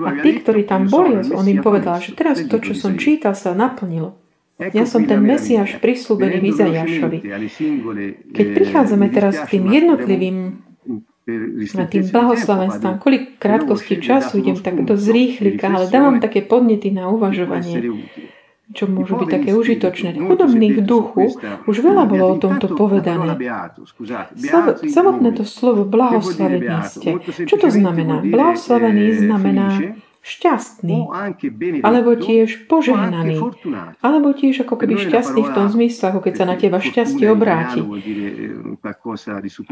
A 0.03 0.11
tí, 0.19 0.31
ktorí 0.43 0.67
tam 0.67 0.91
boli, 0.91 1.23
on 1.31 1.47
im 1.47 1.63
povedal, 1.63 2.03
že 2.03 2.19
teraz 2.19 2.43
to, 2.43 2.59
čo 2.59 2.75
som 2.75 2.99
čítal, 2.99 3.39
sa 3.39 3.55
naplnilo. 3.55 4.19
Ja 4.59 4.83
som 4.83 5.07
ten 5.07 5.23
Mesiáš 5.23 5.79
prislúbený 5.79 6.51
Izajašovi. 6.51 7.19
Keď 8.35 8.47
prichádzame 8.59 9.07
teraz 9.15 9.39
k 9.47 9.55
tým 9.55 9.71
jednotlivým 9.71 10.67
na 11.77 11.85
tým 11.85 12.09
blahoslavenstvám. 12.09 13.05
Kvôli 13.05 13.37
krátkosti 13.37 14.01
času 14.01 14.41
idem 14.41 14.57
tak 14.57 14.81
do 14.81 14.97
zrýchlika, 14.97 15.69
ale 15.69 15.93
dávam 15.93 16.17
také 16.25 16.41
podnety 16.41 16.89
na 16.89 17.13
uvažovanie, 17.13 18.09
čo 18.73 18.89
môžu 18.89 19.21
byť 19.21 19.29
také 19.29 19.51
užitočné. 19.53 20.17
Chudobný 20.17 20.77
v 20.77 20.81
duchu, 20.81 21.37
už 21.69 21.77
veľa 21.85 22.09
bolo 22.09 22.25
o 22.33 22.37
tomto 22.41 22.73
povedané. 22.73 23.37
Samotné 24.89 25.29
to 25.37 25.45
slovo 25.45 25.85
blahoslavení 25.85 26.81
ste. 26.89 27.21
Čo 27.45 27.57
to 27.61 27.69
znamená? 27.69 28.25
Blahoslavený 28.25 29.25
znamená 29.29 29.69
šťastný, 30.19 31.09
alebo 31.81 32.19
tiež 32.19 32.69
požehnaný, 32.69 33.41
alebo 34.05 34.35
tiež 34.37 34.67
ako 34.67 34.75
keby 34.77 35.09
šťastný 35.09 35.41
v 35.47 35.51
tom 35.55 35.67
zmysle, 35.73 36.13
ako 36.13 36.21
keď 36.27 36.35
sa 36.37 36.45
na 36.45 36.57
teba 36.61 36.79
šťastie 36.83 37.27
obráti. 37.33 37.81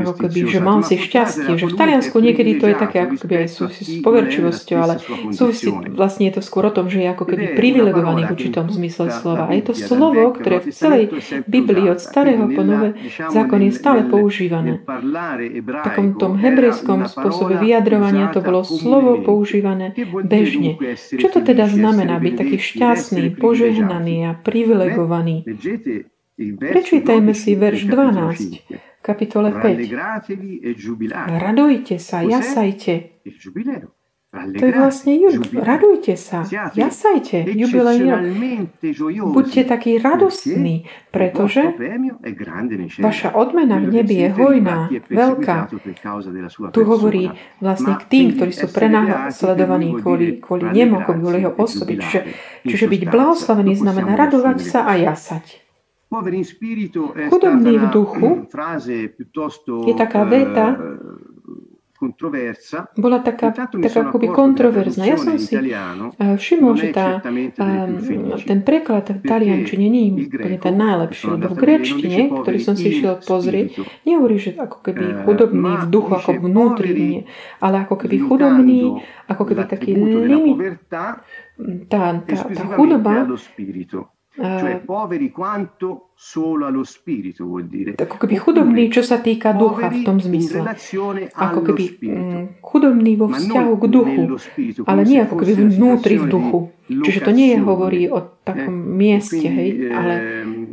Ako 0.01 0.15
keby, 0.17 0.39
že 0.49 0.61
mal 0.63 0.81
si 0.81 0.97
šťastie, 0.97 1.61
že 1.61 1.67
v 1.67 1.75
Taliansku 1.77 2.17
niekedy 2.23 2.57
to 2.57 2.71
je 2.73 2.77
také 2.79 3.05
ako 3.05 3.17
keby 3.21 3.45
aj 3.45 3.49
súvisí 3.53 3.83
s 3.85 3.95
poverčivosťou, 4.01 4.79
ale 4.81 4.95
súvisí, 5.35 5.69
vlastne 5.93 6.31
je 6.31 6.41
to 6.41 6.43
skôr 6.43 6.65
o 6.69 6.73
tom, 6.73 6.89
že 6.89 7.05
je 7.05 7.09
ako 7.11 7.25
keby 7.27 7.59
privilegovaný 7.59 8.25
v 8.27 8.33
určitom 8.33 8.71
zmysle 8.71 9.13
slova. 9.13 9.51
A 9.51 9.53
je 9.55 9.65
to 9.67 9.75
slovo, 9.77 10.33
ktoré 10.33 10.63
v 10.65 10.73
celej 10.73 11.05
Biblii 11.45 11.93
od 11.93 12.01
starého 12.01 12.49
po 12.49 12.63
nové 12.65 12.97
zákon 13.29 13.61
je 13.61 13.73
stále 13.75 14.09
používané. 14.09 14.81
V 14.87 15.69
takom 15.85 16.17
tom 16.17 16.39
hebrejskom 16.41 17.05
spôsobe 17.11 17.61
vyjadrovania 17.61 18.33
to 18.33 18.41
bolo 18.41 18.65
slovo 18.65 19.21
používané 19.21 19.93
bežne. 20.37 20.71
Čo 20.97 21.29
to 21.33 21.41
teda 21.41 21.65
znamená 21.73 22.21
byť 22.21 22.35
taký 22.37 22.59
šťastný, 22.61 23.25
požehnaný 23.41 24.29
a 24.29 24.37
privilegovaný? 24.37 25.49
Prečítajme 26.37 27.33
si 27.33 27.57
verš 27.57 27.89
12, 27.89 29.01
kapitole 29.01 29.57
5. 29.57 29.89
Radujte 31.41 31.97
sa, 31.97 32.21
jasajte. 32.21 33.25
To 34.37 34.65
je 34.69 34.73
vlastne 34.75 35.13
jub. 35.17 35.49
Radujte 35.55 36.13
sa, 36.19 36.45
jasajte, 36.77 37.47
jubilejný 37.47 38.69
Buďte 39.33 39.63
takí 39.65 39.97
radostní, 39.97 40.85
pretože 41.09 41.73
vaša 43.01 43.33
odmena 43.33 43.81
v 43.81 43.87
nebi 43.97 44.27
je 44.27 44.29
hojná, 44.37 44.93
veľká. 45.09 45.73
Tu 46.75 46.83
hovorí 46.85 47.33
vlastne 47.65 47.97
k 47.97 48.05
tým, 48.13 48.27
ktorí 48.37 48.53
sú 48.53 48.69
prenasledovaní 48.69 49.97
kvôli, 49.97 50.37
kvôli 50.43 50.69
nemu, 50.69 50.97
kvôli 51.07 51.41
jeho 51.41 51.55
osoby. 51.57 51.97
Čiže, 52.03 52.21
čiže 52.69 52.87
byť 52.93 53.03
blahoslavený 53.09 53.73
znamená 53.79 54.21
radovať 54.21 54.59
sa 54.61 54.85
a 54.85 55.01
jasať. 55.01 55.65
Chudobný 56.07 57.73
v 57.83 57.87
duchu. 57.91 58.47
je 59.91 59.95
taká 59.99 60.23
veta, 60.23 60.79
bola 62.97 63.19
taká, 63.25 63.53
taká 63.53 64.01
akoby 64.09 64.29
kontroverzná. 64.29 65.05
Ja 65.09 65.17
som 65.17 65.41
si 65.41 65.57
eh, 65.57 66.37
všimol, 66.37 66.77
že 66.77 66.93
tá, 66.93 67.21
ehm, 67.25 68.37
ten 68.45 68.61
preklad 68.61 69.09
v 69.17 69.23
taliančine 69.25 69.87
nie 69.89 70.03
je 70.09 70.13
úplne 70.29 70.59
ten 70.61 70.75
najlepší, 70.77 71.25
lebo 71.37 71.53
v 71.53 71.57
grečtine, 71.57 72.23
ktorý 72.33 72.59
som 72.61 72.75
si 72.77 73.01
išiel 73.01 73.21
pozrieť, 73.25 73.81
nehovorí, 74.05 74.37
že 74.37 74.51
ako 74.57 74.79
keby 74.85 75.05
eh, 75.05 75.17
chudobný 75.25 75.73
v 75.83 75.87
duchu, 75.89 76.11
ako 76.13 76.31
vnútri, 76.43 77.25
ale 77.61 77.77
ako 77.89 77.95
keby 78.05 78.17
chudobný, 78.21 78.81
ako 79.29 79.43
keby 79.49 79.63
taký 79.65 79.91
limit, 79.97 80.81
tá, 80.93 81.25
tá, 81.89 82.21
tá 82.27 82.65
chudoba 82.77 83.25
Cioè 84.37 84.85
poveri 84.85 85.33
quanto 85.33 86.13
solo 86.13 86.67
allo 86.67 86.85
spirito 86.85 87.49
vuol 87.49 87.65
dire. 87.73 87.97
Ako 87.97 88.21
keby 88.21 88.37
chudobný, 88.37 88.93
čo 88.93 89.01
sa 89.01 89.25
týka 89.25 89.57
ducha 89.57 89.89
v 89.89 90.05
tom 90.05 90.21
zmysle. 90.21 90.61
Ako 91.33 91.61
keby 91.65 91.85
chudobný 92.61 93.17
vo 93.17 93.33
vzťahu 93.33 93.73
k 93.81 93.85
duchu, 93.89 94.23
ale 94.85 95.01
nie 95.09 95.25
ako 95.25 95.41
keby 95.41 95.53
vnútri 95.73 96.21
v 96.21 96.27
duchu. 96.29 96.59
Čiže 96.87 97.21
to 97.25 97.33
nie 97.33 97.57
je 97.57 97.59
hovorí 97.65 98.03
o 98.07 98.23
takom 98.47 98.79
eh, 98.79 98.89
mieste, 98.95 99.43
hej, 99.43 99.91
ale 99.91 100.15
ehm, 100.15 100.66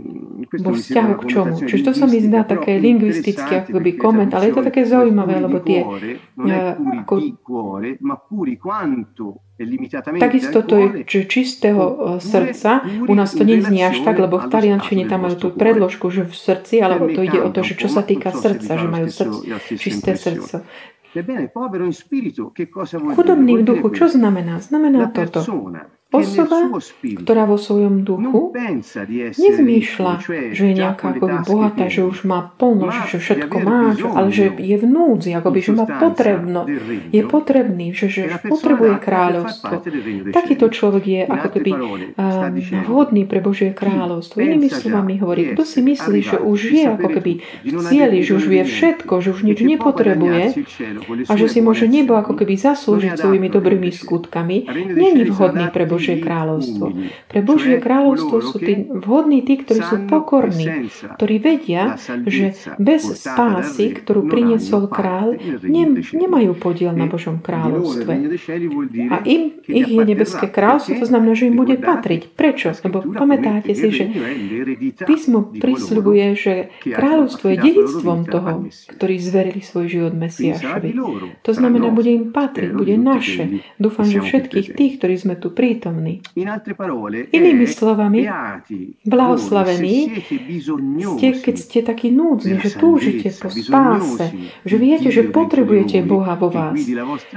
vo 0.61 0.71
vzťahu 0.77 1.13
k 1.17 1.23
čomu. 1.25 1.55
Čiže 1.65 1.83
to 1.89 1.93
sa 1.97 2.05
mi 2.05 2.21
zdá 2.21 2.45
také 2.45 2.77
lingvistické 2.77 3.65
ako 3.65 3.79
keby 3.79 3.91
koment, 3.97 4.31
ale 4.35 4.51
je 4.51 4.53
to 4.59 4.63
také 4.65 4.85
zaujímavé, 4.85 5.41
lebo 5.41 5.57
tie 5.63 5.81
uh, 5.81 6.77
ako, 7.01 7.13
Takisto 10.19 10.65
to 10.65 10.73
je 10.81 10.87
že 11.05 11.21
čistého 11.29 11.83
e, 11.85 11.95
srdca. 12.17 12.81
U 13.05 13.13
nás 13.13 13.37
to 13.37 13.45
neznie 13.45 13.85
až 13.85 14.01
tak, 14.01 14.17
lebo 14.17 14.41
v 14.41 14.49
taliančine 14.49 15.05
tam 15.05 15.29
majú 15.29 15.37
tú 15.37 15.49
predložku, 15.53 16.09
že 16.09 16.25
v 16.25 16.33
srdci, 16.33 16.81
alebo 16.81 17.05
to 17.13 17.21
ide 17.21 17.37
o 17.37 17.53
to, 17.53 17.61
že 17.61 17.77
čo 17.77 17.85
sa 17.85 18.01
týka 18.01 18.33
srdca, 18.33 18.81
že 18.81 18.87
majú 18.89 19.07
srdc, 19.13 19.45
čisté 19.77 20.17
srdce. 20.17 20.65
Chudobný 23.13 23.61
v 23.61 23.63
duchu, 23.63 23.87
čo 23.93 24.09
znamená? 24.09 24.57
Znamená 24.57 25.13
toto. 25.13 25.45
Osoba, 26.13 26.69
ktorá 27.01 27.49
vo 27.49 27.57
svojom 27.57 28.05
duchu 28.05 28.53
nezmýšľa, 29.33 30.13
že 30.53 30.63
je 30.69 30.73
nejaká 30.77 31.17
akoby 31.17 31.37
bohatá, 31.41 31.89
že 31.89 32.05
už 32.05 32.29
má 32.29 32.53
plno, 32.53 32.93
že 33.09 33.17
všetko 33.17 33.57
má, 33.65 33.97
ale 33.97 34.29
že 34.29 34.53
je 34.53 34.77
v 34.77 34.85
núdzi, 34.85 35.33
akoby, 35.33 35.59
že 35.65 35.71
má 35.73 35.89
potrebno, 35.89 36.69
je 37.09 37.21
potrebný, 37.25 37.97
že, 37.97 38.13
že 38.13 38.29
potrebuje 38.45 39.01
kráľovstvo. 39.01 39.81
Takýto 40.29 40.69
človek 40.69 41.03
je 41.03 41.21
ako 41.25 41.47
keby 41.49 41.71
vhodný 42.85 43.25
pre 43.25 43.41
Božie 43.41 43.73
kráľovstvo. 43.73 44.37
Inými 44.37 44.69
slovami 44.69 45.17
hovorí, 45.17 45.57
kto 45.57 45.65
si 45.65 45.81
myslí, 45.81 46.19
že 46.21 46.37
už 46.37 46.59
je 46.69 46.83
ako 46.93 47.07
keby 47.09 47.31
v 47.65 47.73
cieli, 47.89 48.21
že 48.21 48.37
už 48.37 48.45
vie 48.45 48.61
všetko, 48.61 49.13
že 49.17 49.33
už 49.33 49.41
nič 49.49 49.65
nepotrebuje 49.65 50.61
a 51.25 51.33
že 51.33 51.47
si 51.49 51.59
môže 51.65 51.89
nebo 51.89 52.13
ako 52.13 52.37
keby 52.37 52.53
zaslúžiť 52.53 53.17
svojimi 53.17 53.49
dobrými 53.49 53.89
skutkami, 53.89 54.69
není 54.93 55.25
vhodný 55.25 55.73
pre 55.73 55.89
Božie 55.89 56.02
Božie 56.03 56.19
kráľovstvo. 56.19 56.85
Pre 57.31 57.39
Božie 57.47 57.75
kráľovstvo 57.79 58.35
sú 58.43 58.57
tí 58.59 58.73
vhodní 58.91 59.39
tí, 59.47 59.63
ktorí 59.63 59.79
sú 59.87 59.95
pokorní, 60.11 60.91
ktorí 61.15 61.35
vedia, 61.39 61.95
že 62.27 62.59
bez 62.75 63.07
spásy, 63.23 63.95
ktorú 64.03 64.27
priniesol 64.27 64.91
kráľ, 64.91 65.39
ne, 65.63 66.03
nemajú 66.11 66.59
podiel 66.59 66.91
na 66.91 67.07
Božom 67.07 67.39
kráľovstve. 67.39 68.11
A 69.07 69.23
im, 69.23 69.63
ich 69.63 69.87
je 69.87 70.03
nebeské 70.03 70.51
kráľovstvo, 70.51 70.99
to 70.99 71.07
znamená, 71.07 71.39
že 71.39 71.47
im 71.47 71.55
bude 71.55 71.79
patriť. 71.79 72.35
Prečo? 72.35 72.75
Lebo 72.83 72.99
pamätáte 73.15 73.71
si, 73.71 73.87
že 73.95 74.05
písmo 75.07 75.55
prisľubuje, 75.55 76.25
že 76.35 76.53
kráľovstvo 76.83 77.47
je 77.53 77.57
dedictvom 77.63 78.19
toho, 78.27 78.67
ktorí 78.91 79.15
zverili 79.21 79.61
svoj 79.63 79.85
život 79.87 80.13
Mesiašovi. 80.17 80.91
To 81.45 81.51
znamená, 81.55 81.93
bude 81.93 82.11
im 82.11 82.35
patriť, 82.35 82.69
bude 82.73 82.99
naše. 82.99 83.63
Dúfam, 83.77 84.03
že 84.09 84.19
všetkých 84.19 84.67
tých, 84.73 84.93
ktorí 84.99 85.15
sme 85.15 85.35
tu 85.37 85.53
prítomní. 85.53 85.92
Inými 87.29 87.67
slovami, 87.69 88.25
blahoslavení 89.05 89.97
ste, 91.17 91.27
keď 91.37 91.55
ste 91.55 91.79
takí 91.85 92.09
núdzni, 92.09 92.57
že 92.57 92.69
túžite 92.73 93.29
po 93.37 93.49
spáse, 93.53 94.33
že 94.65 94.75
viete, 94.81 95.09
že 95.13 95.29
potrebujete 95.29 96.01
Boha 96.01 96.33
vo 96.33 96.49
vás, 96.49 96.77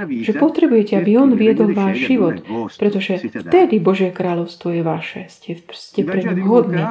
že 0.07 0.33
potrebujete, 0.33 0.97
aby 0.97 1.11
On 1.17 1.31
viedol 1.33 1.73
váš 1.73 2.09
život, 2.09 2.41
pretože 2.79 3.21
vtedy 3.29 3.77
Božie 3.77 4.09
kráľovstvo 4.09 4.73
je 4.73 4.81
vaše. 4.81 5.21
Ste, 5.27 5.61
ste 5.73 6.01
pre 6.07 6.23
ňu 6.23 6.45
hodní 6.47 6.83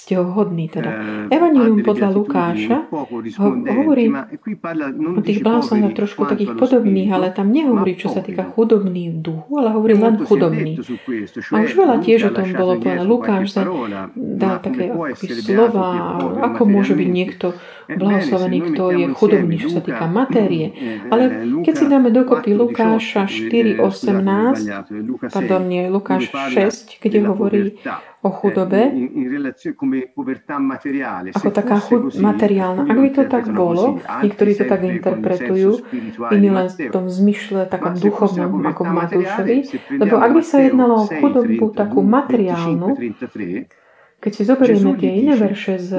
ste 0.00 0.16
ho 0.16 0.24
hodní. 0.24 0.72
Teda. 0.72 0.88
Eh, 1.28 1.36
Evangelium 1.36 1.84
podľa 1.84 2.08
Lukáša 2.16 2.88
ho, 2.88 3.04
hovorí 3.52 4.08
o 4.08 5.20
tých 5.20 5.44
blásnoch 5.44 5.92
trošku 5.92 6.24
takých 6.24 6.56
podobných, 6.56 7.12
ale 7.12 7.28
tam 7.36 7.52
nehovorí, 7.52 8.00
čo 8.00 8.08
sa 8.08 8.24
týka 8.24 8.48
chudobný 8.48 9.12
v 9.12 9.16
duchu, 9.20 9.60
ale 9.60 9.76
hovorí 9.76 10.00
len 10.00 10.16
chudobný. 10.24 10.80
A 11.52 11.56
už 11.60 11.76
veľa 11.76 12.00
tiež 12.00 12.24
o 12.28 12.30
tom 12.32 12.48
bolo 12.56 12.80
povedané. 12.80 13.04
Lukáš 13.04 13.52
sa 13.52 13.68
dá 14.16 14.56
také 14.56 14.88
slova, 15.44 16.16
ako 16.40 16.64
môže 16.64 16.96
byť 16.96 17.08
niekto 17.12 17.52
blahoslavený, 17.90 18.58
kto 18.72 18.84
je 18.94 19.04
chudobný, 19.12 19.58
čo 19.58 19.68
sa 19.68 19.82
týka 19.82 20.06
matérie. 20.06 20.70
Ale 21.10 21.50
keď 21.66 21.74
si 21.74 21.84
dáme 21.90 22.14
dokopy 22.14 22.54
Lukáša 22.54 23.26
4.18, 23.26 25.26
pardon, 25.28 25.62
nie, 25.66 25.90
Lukáš 25.90 26.30
6, 26.30 27.02
kde 27.02 27.18
hovorí 27.26 27.74
o 28.20 28.28
chudobe? 28.28 28.92
Ako 31.32 31.48
taká 31.50 31.80
chud 31.80 32.12
materiálna. 32.12 32.84
Ak 32.84 32.96
by 32.96 33.10
to 33.10 33.22
tak 33.24 33.48
bolo, 33.48 33.96
niektorí 34.20 34.52
to 34.54 34.64
tak 34.64 34.80
interpretujú, 34.84 35.80
iní 36.30 36.48
len 36.48 36.68
v 36.68 36.92
tom 36.92 37.08
zmyšle 37.08 37.64
takom 37.66 37.96
duchovnom, 37.96 38.60
ako 38.60 38.82
v 38.84 38.92
Matúšovi, 38.92 39.56
lebo 39.96 40.14
ak 40.16 40.30
by 40.36 40.42
sa 40.44 40.58
jednalo 40.60 40.94
o 41.00 41.08
chudobu 41.08 41.72
takú 41.72 42.04
materiálnu, 42.04 42.92
keď 44.20 44.32
si 44.36 44.42
zoberieme 44.44 45.00
tie 45.00 45.24
iné 45.24 45.32
verše 45.32 45.80
z 45.80 45.96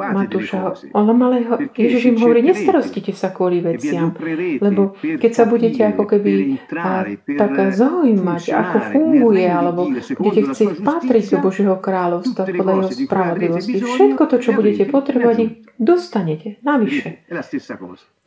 Matúša, 0.00 0.72
on 0.96 1.12
ale 1.20 1.44
ho, 1.44 1.60
Ježiš 1.76 2.02
im 2.08 2.16
hovorí, 2.16 2.40
nestarostite 2.40 3.12
sa 3.12 3.28
kvôli 3.36 3.60
veciam, 3.60 4.16
lebo 4.64 4.96
keď 4.96 5.32
sa 5.36 5.44
budete 5.44 5.84
ako 5.84 6.08
keby 6.08 6.56
a, 6.72 7.04
tak 7.12 7.52
zaujímať, 7.76 8.42
ako 8.48 8.78
funguje, 8.96 9.44
alebo 9.44 9.92
budete 9.92 10.56
chcieť 10.56 10.80
patriť 10.80 11.24
do 11.36 11.38
Božieho 11.44 11.76
kráľovstva 11.76 12.48
podľa 12.48 12.72
jeho 12.72 12.90
spravodlivosti, 13.04 13.76
všetko 13.76 14.22
to, 14.24 14.36
čo 14.40 14.50
budete 14.56 14.88
potrebovať, 14.88 15.36
dostanete 15.76 16.56
navyše. 16.64 17.28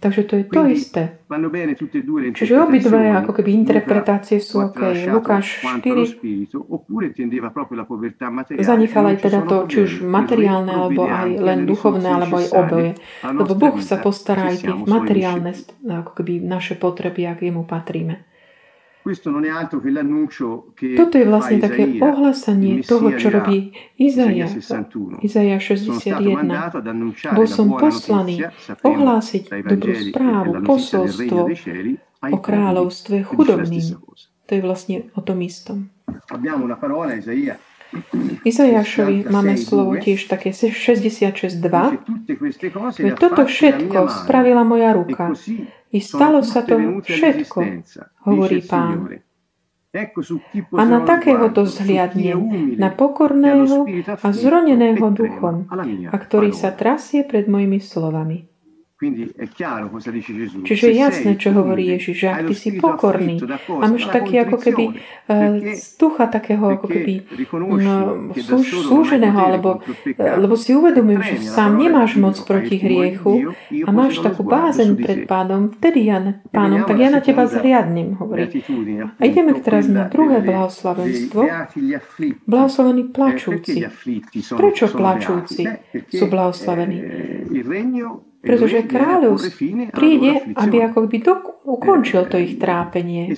Takže 0.04 0.22
to 0.28 0.34
je 0.36 0.44
to 0.52 0.68
isté. 0.68 1.16
Čiže 2.36 2.60
obidve 2.60 3.16
ako 3.24 3.32
keby 3.32 3.56
interpretácie 3.56 4.44
sú 4.44 4.68
OK. 4.68 5.08
Lukáš 5.08 5.64
4 5.64 6.20
zanechal 8.60 9.06
aj 9.16 9.18
teda 9.24 9.40
to, 9.48 9.58
či 9.72 9.78
už 9.88 9.92
materiálne, 10.04 10.76
alebo 10.76 11.08
aj 11.08 11.30
len 11.40 11.64
duchovné, 11.64 12.10
alebo 12.20 12.36
aj 12.44 12.48
oboje. 12.52 12.92
Lebo 13.24 13.54
Boh 13.56 13.80
sa 13.80 13.96
postará 14.04 14.52
aj 14.52 14.60
tých 14.60 14.84
materiálne, 14.84 15.56
ako 15.88 16.12
keby 16.20 16.44
naše 16.44 16.76
potreby, 16.76 17.32
ak 17.32 17.40
jemu 17.48 17.64
patríme. 17.64 18.33
Toto 20.96 21.16
je 21.20 21.26
vlastne 21.28 21.58
také 21.60 21.84
ohlasanie 22.00 22.80
toho, 22.88 23.12
čo 23.20 23.28
robí 23.28 23.76
Izaja. 24.00 24.48
Izaja 25.20 25.58
61. 25.60 27.36
Bol 27.36 27.48
som 27.48 27.68
poslaný 27.76 28.48
ohlásiť 28.80 29.44
dobrú 29.68 29.94
správu, 30.08 30.52
posolstvo 30.64 31.52
o 32.32 32.38
kráľovstve 32.40 33.28
chudobným. 33.28 34.00
To 34.48 34.52
je 34.56 34.62
vlastne 34.64 35.12
o 35.16 35.22
tom 35.24 35.40
istom. 35.44 35.92
Izajašovi 38.44 39.32
máme 39.32 39.56
slovo 39.56 39.96
tiež 39.96 40.28
také 40.28 40.52
66.2. 40.52 41.58
Toto 43.16 43.42
všetko 43.48 44.00
spravila 44.24 44.64
moja 44.68 44.92
ruka. 44.94 45.32
I 45.94 46.00
stalo 46.02 46.42
sa 46.42 46.66
to 46.66 47.02
všetko, 47.06 47.60
hovorí 48.26 48.66
pán. 48.66 49.22
A 50.74 50.84
na 50.90 51.06
takéhoto 51.06 51.70
zhliadnem, 51.70 52.74
na 52.82 52.90
pokorného 52.90 53.86
a 54.10 54.28
zroneného 54.34 55.06
duchom, 55.14 55.70
a 56.10 56.16
ktorý 56.18 56.50
sa 56.50 56.74
trasie 56.74 57.22
pred 57.22 57.46
mojimi 57.46 57.78
slovami. 57.78 58.53
Čiže 60.64 60.86
je 60.88 60.96
jasné, 60.96 61.32
čo 61.36 61.50
hovorí 61.52 61.92
Ježiš, 61.98 62.16
že 62.24 62.28
ak 62.30 62.40
ty 62.48 62.56
si 62.56 62.70
pokorný. 62.78 63.36
a 63.82 63.86
máš 63.90 64.06
taký 64.08 64.40
ako 64.40 64.58
keby 64.62 64.84
uh, 65.28 65.60
ducha 66.00 66.26
takého 66.32 66.78
ako 66.78 66.88
keby 66.88 67.26
no, 67.84 68.32
súž, 68.38 68.86
súženého, 68.88 69.36
alebo, 69.36 69.84
lebo 70.16 70.56
si 70.56 70.72
uvedomím, 70.78 71.20
že 71.20 71.42
sám 71.42 71.82
nemáš 71.82 72.16
moc 72.16 72.38
proti 72.46 72.80
hriechu 72.80 73.52
a 73.84 73.90
máš 73.92 74.24
takú 74.24 74.46
bázeň 74.48 74.90
pred 74.96 75.20
pánom, 75.28 75.74
vtedy 75.74 76.08
ja, 76.08 76.40
pánom, 76.54 76.88
tak 76.88 76.96
ja 76.96 77.10
na 77.12 77.20
teba 77.20 77.50
zriadnem, 77.50 78.16
hovorí. 78.16 78.48
A 79.20 79.22
ideme 79.26 79.58
teraz 79.60 79.90
na 79.90 80.08
druhé 80.08 80.40
blahoslavenstvo. 80.46 81.44
Blahoslavení 82.48 83.04
plačúci. 83.12 83.84
Prečo 84.54 84.86
plačúci 84.96 85.64
sú 86.14 86.26
blahoslavení? 86.30 86.98
Pretože 88.44 88.84
kráľov 88.84 89.40
príde, 89.96 90.52
aby 90.60 90.84
ako 90.84 91.08
by 91.08 91.18
do, 91.24 91.34
ukončil 91.64 92.28
to 92.28 92.36
ich 92.36 92.60
trápenie. 92.60 93.32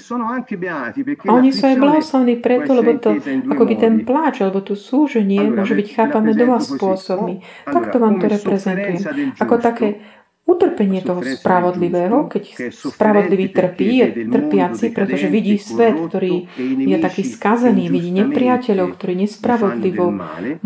A 1.22 1.30
oni 1.30 1.54
sú 1.54 1.64
aj 1.70 1.78
blahoslavní 1.78 2.42
preto, 2.42 2.74
lebo 2.74 2.98
to, 2.98 3.14
ako 3.22 3.64
by 3.70 3.76
ten 3.78 4.02
pláč, 4.02 4.42
alebo 4.42 4.66
to 4.66 4.74
súženie 4.74 5.46
môže 5.54 5.78
byť 5.78 5.88
chápané 5.94 6.34
dvoma 6.34 6.58
spôsobmi. 6.58 7.46
Takto 7.70 8.02
vám 8.02 8.18
to 8.18 8.26
reprezentujem. 8.34 9.38
Ako 9.38 9.62
také 9.62 10.02
utrpenie 10.46 11.06
toho 11.06 11.22
spravodlivého, 11.22 12.26
keď 12.26 12.74
spravodlivý 12.74 13.54
trpí, 13.54 13.90
je 14.02 14.08
trpiaci, 14.26 14.90
pretože 14.90 15.30
vidí 15.30 15.62
svet, 15.62 15.94
ktorý 15.94 16.50
je 16.82 16.98
taký 16.98 17.22
skazený, 17.30 17.94
vidí 17.94 18.10
nepriateľov, 18.10 18.98
ktorí 18.98 19.22
nespravodlivo 19.22 20.06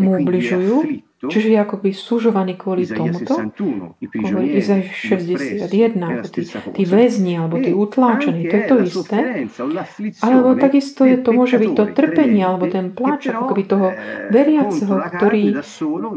mu 0.00 0.10
ubližujú 0.16 1.04
Čiže 1.20 1.52
je 1.52 1.58
akoby 1.60 1.92
súžovaný 1.92 2.56
kvôli 2.56 2.88
tomuto. 2.88 3.36
Hovorí 4.24 4.56
Izaj 4.56 4.88
61, 4.88 5.68
tí, 6.32 6.48
tí 6.48 6.82
väzni 6.88 7.36
alebo 7.36 7.60
tí 7.60 7.76
utláčení, 7.76 8.48
to 8.48 8.54
je 8.56 8.64
to 8.64 8.76
isté. 8.80 9.18
Alebo 10.24 10.56
takisto 10.56 11.04
je 11.04 11.20
to 11.20 11.36
môže 11.36 11.60
byť 11.60 11.72
to 11.76 11.84
trpenie 11.92 12.40
alebo 12.40 12.72
ten 12.72 12.96
plač 12.96 13.28
akoby 13.28 13.62
toho 13.68 13.92
eh, 13.92 14.32
veriaceho, 14.32 14.96
ktorý 14.96 15.60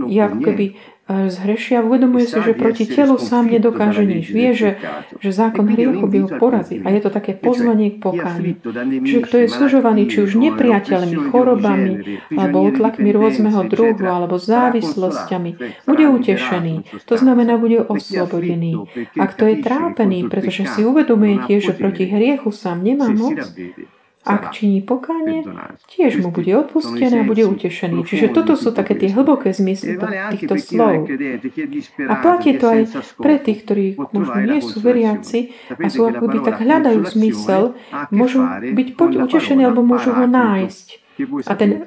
je 0.08 0.22
akoby 0.24 0.66
zhrešia, 1.08 1.84
uvedomuje 1.84 2.32
si, 2.32 2.40
že 2.40 2.56
proti 2.56 2.88
telu 2.88 3.20
sám 3.20 3.52
nedokáže 3.52 4.08
nič. 4.08 4.32
Vie, 4.32 4.56
že, 4.56 4.80
že 5.20 5.36
zákon 5.36 5.68
hriechu 5.68 6.08
by 6.08 6.18
ho 6.24 6.30
porazil. 6.40 6.80
A 6.88 6.96
je 6.96 7.04
to 7.04 7.12
také 7.12 7.36
pozvanie 7.36 7.92
k 7.92 7.98
pokáni. 8.00 8.56
Čiže 9.04 9.20
kto 9.28 9.36
je 9.44 9.48
služovaný 9.52 10.08
či 10.08 10.24
už 10.24 10.40
nepriateľmi, 10.40 11.16
chorobami, 11.28 12.24
alebo 12.32 12.64
otlakmi 12.64 13.12
rôzneho 13.12 13.68
druhu, 13.68 14.08
alebo 14.08 14.40
závislosťami, 14.40 15.84
bude 15.84 16.06
utešený. 16.08 17.04
To 17.04 17.16
znamená, 17.20 17.60
bude 17.60 17.84
oslobodený. 17.84 18.88
A 19.20 19.28
kto 19.28 19.44
je 19.52 19.56
trápený, 19.60 20.32
pretože 20.32 20.72
si 20.72 20.88
uvedomuje 20.88 21.44
tiež, 21.52 21.68
že 21.68 21.74
proti 21.76 22.08
hriechu 22.08 22.48
sám 22.56 22.80
nemá 22.80 23.12
moc, 23.12 23.44
ak 24.24 24.56
činí 24.56 24.80
pokánie, 24.80 25.44
tiež 25.92 26.24
mu 26.24 26.32
bude 26.32 26.56
odpustené 26.56 27.22
a 27.22 27.28
bude 27.28 27.44
utešený. 27.44 28.08
Čiže 28.08 28.32
toto 28.32 28.56
sú 28.56 28.72
také 28.72 28.96
tie 28.96 29.12
hlboké 29.12 29.52
zmysly 29.52 30.00
týchto 30.32 30.56
slov. 30.56 31.12
A 32.08 32.14
platí 32.24 32.56
to 32.56 32.66
aj 32.72 32.82
pre 33.20 33.36
tých, 33.44 33.68
ktorí 33.68 33.86
možno 34.00 34.40
nie 34.48 34.64
sú 34.64 34.80
veriaci 34.80 35.52
a 35.76 35.88
sú 35.92 36.08
akoby 36.08 36.40
tak 36.40 36.64
hľadajú 36.64 37.04
zmysel, 37.04 37.76
môžu 38.16 38.48
byť 38.64 38.88
poď 38.96 39.12
utešení 39.28 39.62
alebo 39.68 39.84
môžu 39.84 40.16
ho 40.16 40.24
nájsť. 40.24 41.04
A 41.46 41.54
ten 41.54 41.86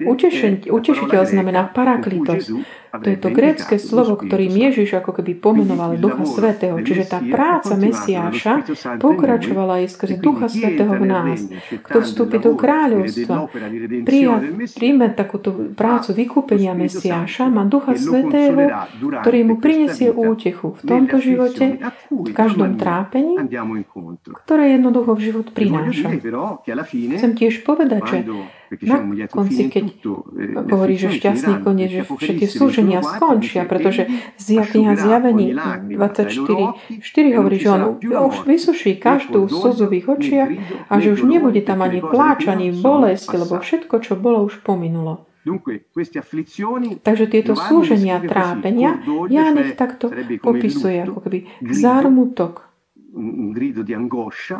utešiteľ 0.70 1.22
znamená 1.26 1.66
paraklitos. 1.74 2.46
To 2.92 3.08
je 3.08 3.18
to 3.18 3.28
grécké 3.34 3.76
slovo, 3.76 4.16
ktorým 4.16 4.52
Ježiš 4.52 5.02
ako 5.02 5.20
keby 5.20 5.36
pomenoval 5.36 5.98
Ducha 5.98 6.24
Svetého. 6.24 6.78
Čiže 6.80 7.04
tá 7.10 7.18
práca 7.20 7.74
Mesiáša 7.74 8.64
pokračovala 9.02 9.84
aj 9.84 9.86
skrze 9.92 10.16
Ducha 10.22 10.46
Svetého 10.48 10.92
v 10.94 11.04
nás. 11.04 11.38
Kto 11.84 11.98
vstúpi 12.02 12.38
do 12.38 12.54
kráľovstva, 12.54 13.50
príjme 14.76 15.06
takúto 15.12 15.74
prácu 15.74 16.14
vykúpenia 16.14 16.72
Mesiáša, 16.72 17.50
má 17.50 17.66
Ducha 17.66 17.98
Svetého, 17.98 18.70
ktorý 19.22 19.38
mu 19.44 19.54
prinesie 19.58 20.14
útechu 20.14 20.78
v 20.78 20.82
tomto 20.86 21.20
živote, 21.20 21.82
v 22.10 22.30
každom 22.32 22.78
trápení, 22.80 23.36
ktoré 24.46 24.78
jednoducho 24.78 25.18
v 25.18 25.20
život 25.20 25.46
prináša. 25.52 26.16
Chcem 27.16 27.32
tiež 27.36 27.66
povedať, 27.66 28.02
že 28.08 28.18
na 28.82 28.98
konci, 29.30 29.70
keď 29.70 29.84
eh, 30.02 30.66
hovorí, 30.66 30.98
že 30.98 31.14
šťastný 31.14 31.62
koniec, 31.62 31.90
že 31.92 32.02
všetky 32.02 32.46
súženia 32.86 33.00
skončia, 33.02 33.62
pretože 33.66 34.06
z 34.38 34.46
kniha 34.62 34.94
zjavení 34.94 35.46
24, 35.90 37.02
4 37.02 37.38
hovorí, 37.38 37.56
že 37.58 37.68
on 37.70 37.82
už 37.98 38.36
vysuší 38.46 39.02
každú 39.02 39.50
slzu 39.50 39.90
v 39.90 39.92
ich 39.98 40.06
očiach 40.06 40.50
a 40.86 40.94
že 41.02 41.18
už 41.18 41.26
nebude 41.26 41.60
tam 41.66 41.82
ani 41.82 41.98
pláč, 41.98 42.46
ani 42.46 42.70
bolesť, 42.70 43.34
lebo 43.34 43.58
všetko, 43.58 43.94
čo 44.02 44.14
bolo, 44.14 44.46
už 44.46 44.62
pominulo. 44.62 45.26
Takže 47.06 47.24
tieto 47.30 47.54
súženia, 47.54 48.18
trápenia, 48.18 48.98
Ján 49.30 49.54
ich 49.62 49.78
takto 49.78 50.10
popisuje, 50.42 51.06
ako 51.06 51.22
keby 51.22 51.46
zármutok, 51.70 52.66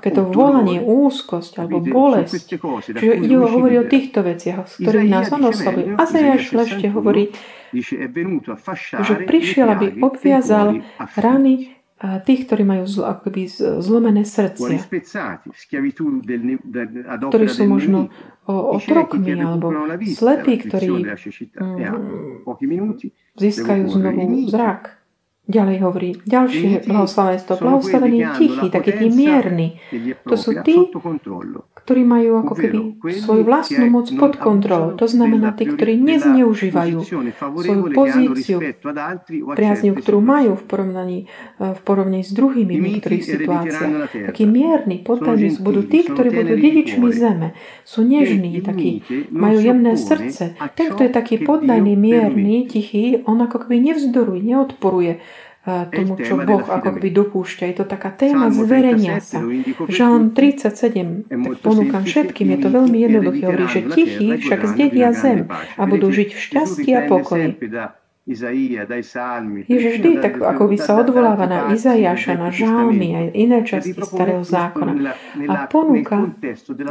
keď 0.01 0.13
to 0.17 0.25
volanie, 0.33 0.81
úzkosť 0.81 1.61
alebo 1.61 1.85
bolesť, 1.85 2.57
čiže 2.97 3.15
ide 3.21 3.37
hovorí 3.37 3.77
o 3.77 3.85
týchto 3.85 4.25
veciach, 4.25 4.65
s 4.65 4.81
ktorými 4.81 5.13
nás 5.13 5.29
on 5.29 5.45
oslavuje. 5.45 5.93
A 5.93 6.03
Zajaš 6.09 6.57
ešte 6.57 6.89
hovorí, 6.89 7.37
že 9.03 9.15
prišiel, 9.27 9.67
aby 9.73 9.87
obviazal 10.03 10.81
rany 11.17 11.77
tých, 11.97 12.45
ktorí 12.45 12.61
majú 12.61 12.85
zl, 12.85 13.09
akoby 13.09 13.49
zlomené 13.81 14.29
srdcia, 14.29 14.85
ktorí 17.25 17.47
sú 17.49 17.65
možno 17.65 18.13
otrokmi 18.45 19.33
alebo 19.33 19.73
slepí, 20.13 20.61
ktorí 20.61 21.09
mm, 21.57 22.45
získajú 23.33 23.85
znovu 23.89 24.45
zrak. 24.53 25.06
Ďalej 25.47 25.77
hovorí, 25.79 26.11
ďalšie 26.27 26.91
blahoslavenstvo, 26.91 27.63
blahoslavený 27.63 28.35
tichý, 28.35 28.67
taký 28.67 28.99
tý 28.99 29.07
mierny. 29.15 29.79
To 30.27 30.35
sú 30.35 30.59
tí, 30.67 30.91
ktorí 31.87 32.03
majú 32.03 32.43
ako 32.43 32.55
keby 32.59 32.79
svoju 33.23 33.43
vlastnú 33.47 33.87
moc 33.87 34.11
pod 34.11 34.43
kontrolou. 34.43 34.99
To 34.99 35.07
znamená 35.07 35.55
tí, 35.55 35.71
ktorí 35.71 36.03
nezneužívajú 36.03 36.99
svoju 37.39 37.83
pozíciu 37.95 38.59
priazniu, 39.55 39.95
ktorú 39.95 40.19
majú 40.19 40.59
v 40.59 40.65
porovnaní, 40.67 41.19
v 41.63 41.81
porovnaní 41.87 42.27
s 42.27 42.35
druhými 42.35 42.75
v 42.75 42.83
niektorých 42.83 43.23
situáciách. 43.23 43.93
Takí 44.35 44.51
mierni, 44.51 45.07
potajní 45.07 45.63
budú 45.63 45.87
tí, 45.87 46.11
ktorí 46.11 46.43
budú 46.43 46.59
dedičmi 46.59 47.07
zeme. 47.15 47.55
Sú 47.87 48.03
nežní, 48.03 48.67
takí, 48.67 49.07
majú 49.31 49.63
jemné 49.63 49.95
srdce. 49.95 50.59
Ten, 50.75 50.91
kto 50.91 51.07
je 51.07 51.11
taký 51.15 51.39
poddajný, 51.39 51.95
mierny, 51.95 52.67
tichý, 52.67 53.23
on 53.31 53.39
ako 53.39 53.63
keby 53.63 53.95
nevzdoruje, 53.95 54.43
neodporuje 54.43 55.23
tomu, 55.67 56.15
čo 56.23 56.39
Boh 56.39 56.63
ako 56.63 57.03
keby 57.03 57.11
dopúšťa. 57.11 57.65
Je 57.67 57.77
to 57.83 57.87
taká 57.91 58.15
téma 58.15 58.55
zverenia 58.55 59.19
sa. 59.19 59.43
Žalm 59.91 60.31
37, 60.31 61.27
tak 61.27 61.59
ponúkam 61.59 62.07
všetkým, 62.07 62.55
je 62.55 62.59
to 62.63 62.69
veľmi 62.71 62.99
jednoduché. 63.03 63.43
Hovorí, 63.51 63.67
že 63.67 63.81
tichí 63.91 64.29
však 64.39 64.61
zdedia 64.71 65.11
zem 65.11 65.51
a 65.51 65.83
budú 65.91 66.15
žiť 66.15 66.31
v 66.31 66.39
šťastí 66.39 66.91
a 66.95 67.01
pokoji. 67.11 67.59
Ježiš 68.27 69.93
vždy 70.03 70.11
tak 70.19 70.43
ako 70.43 70.67
by 70.67 70.77
sa 70.83 70.99
odvoláva 70.99 71.47
na 71.47 71.71
Izaiáša, 71.71 72.35
na 72.35 72.51
žalmy 72.51 73.15
aj 73.15 73.27
iné 73.39 73.63
časti 73.63 73.95
starého 73.95 74.43
zákona. 74.43 75.15
a 75.47 75.71
ponúka 75.71 76.35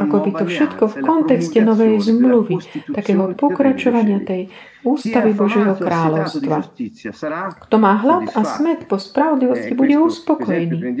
ako 0.00 0.16
by 0.24 0.30
to 0.32 0.44
všetko 0.48 0.84
v 0.88 0.96
kontexte 1.04 1.60
novej 1.60 2.00
zmluvy, 2.08 2.56
takého 2.88 3.36
pokračovania 3.36 4.24
tej 4.24 4.48
ústavy 4.80 5.36
Božieho 5.36 5.76
kráľovstva. 5.76 6.72
Kto 7.68 7.76
má 7.76 8.00
hlad 8.00 8.32
a 8.32 8.40
smet 8.40 8.88
po 8.88 8.96
spravodlivosti, 8.96 9.76
bude 9.76 9.92
uspokojený. 10.00 10.96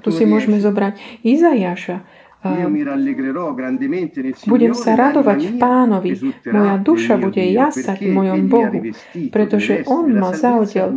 Tu 0.00 0.10
si 0.16 0.24
môžeme 0.24 0.64
zobrať 0.64 0.96
Izaiáša, 1.28 2.00
budem 4.46 4.70
sa 4.70 4.94
radovať 4.94 5.38
v 5.42 5.52
pánovi, 5.58 6.10
moja 6.54 6.78
duša 6.78 7.18
bude 7.18 7.42
jasať 7.42 7.98
v 8.06 8.10
mojom 8.14 8.40
Bohu, 8.46 8.78
pretože 9.34 9.82
On 9.90 10.06
ma 10.06 10.30
zaudel 10.30 10.94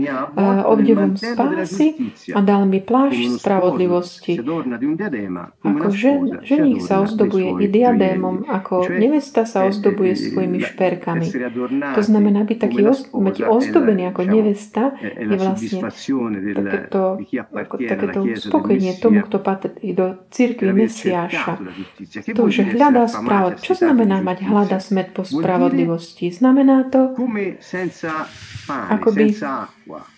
obdivom 0.69 1.17
spásy 1.17 2.13
a 2.37 2.45
dal 2.45 2.69
mi 2.69 2.77
plášť 2.77 3.41
spravodlivosti. 3.41 4.37
Ako 5.65 5.87
žen, 5.89 6.45
ženich 6.45 6.85
sa 6.85 7.01
ozdobuje 7.01 7.57
i 7.57 7.65
diadémom, 7.65 8.45
ako 8.45 8.85
nevesta 8.93 9.49
sa 9.49 9.65
ozdobuje 9.65 10.13
svojimi 10.13 10.61
šperkami. 10.61 11.25
To 11.97 12.01
znamená, 12.05 12.45
byť 12.45 12.57
taký 12.61 12.85
byť 13.09 13.37
ozdobený 13.49 14.13
ako 14.13 14.21
nevesta 14.29 14.93
je 15.01 15.25
vlastne 15.25 15.89
takéto, 16.53 17.17
takéto 17.65 18.19
uspokojenie 18.29 18.93
tomu, 19.01 19.25
kto 19.25 19.37
patrí 19.41 19.97
do 19.97 20.21
církvy 20.29 20.69
Mesiáša 20.85 21.30
Ježiša. 21.31 21.53
To, 22.35 22.43
že 22.51 22.61
hľadá 22.67 23.07
spravodlivosť. 23.07 23.63
Čo 23.63 23.73
znamená 23.79 24.19
mať 24.19 24.37
hľada 24.43 24.77
smet 24.83 25.15
po 25.15 25.23
spravodlivosti? 25.23 26.27
Znamená 26.29 26.91
to, 26.91 27.15
akoby 28.67 29.35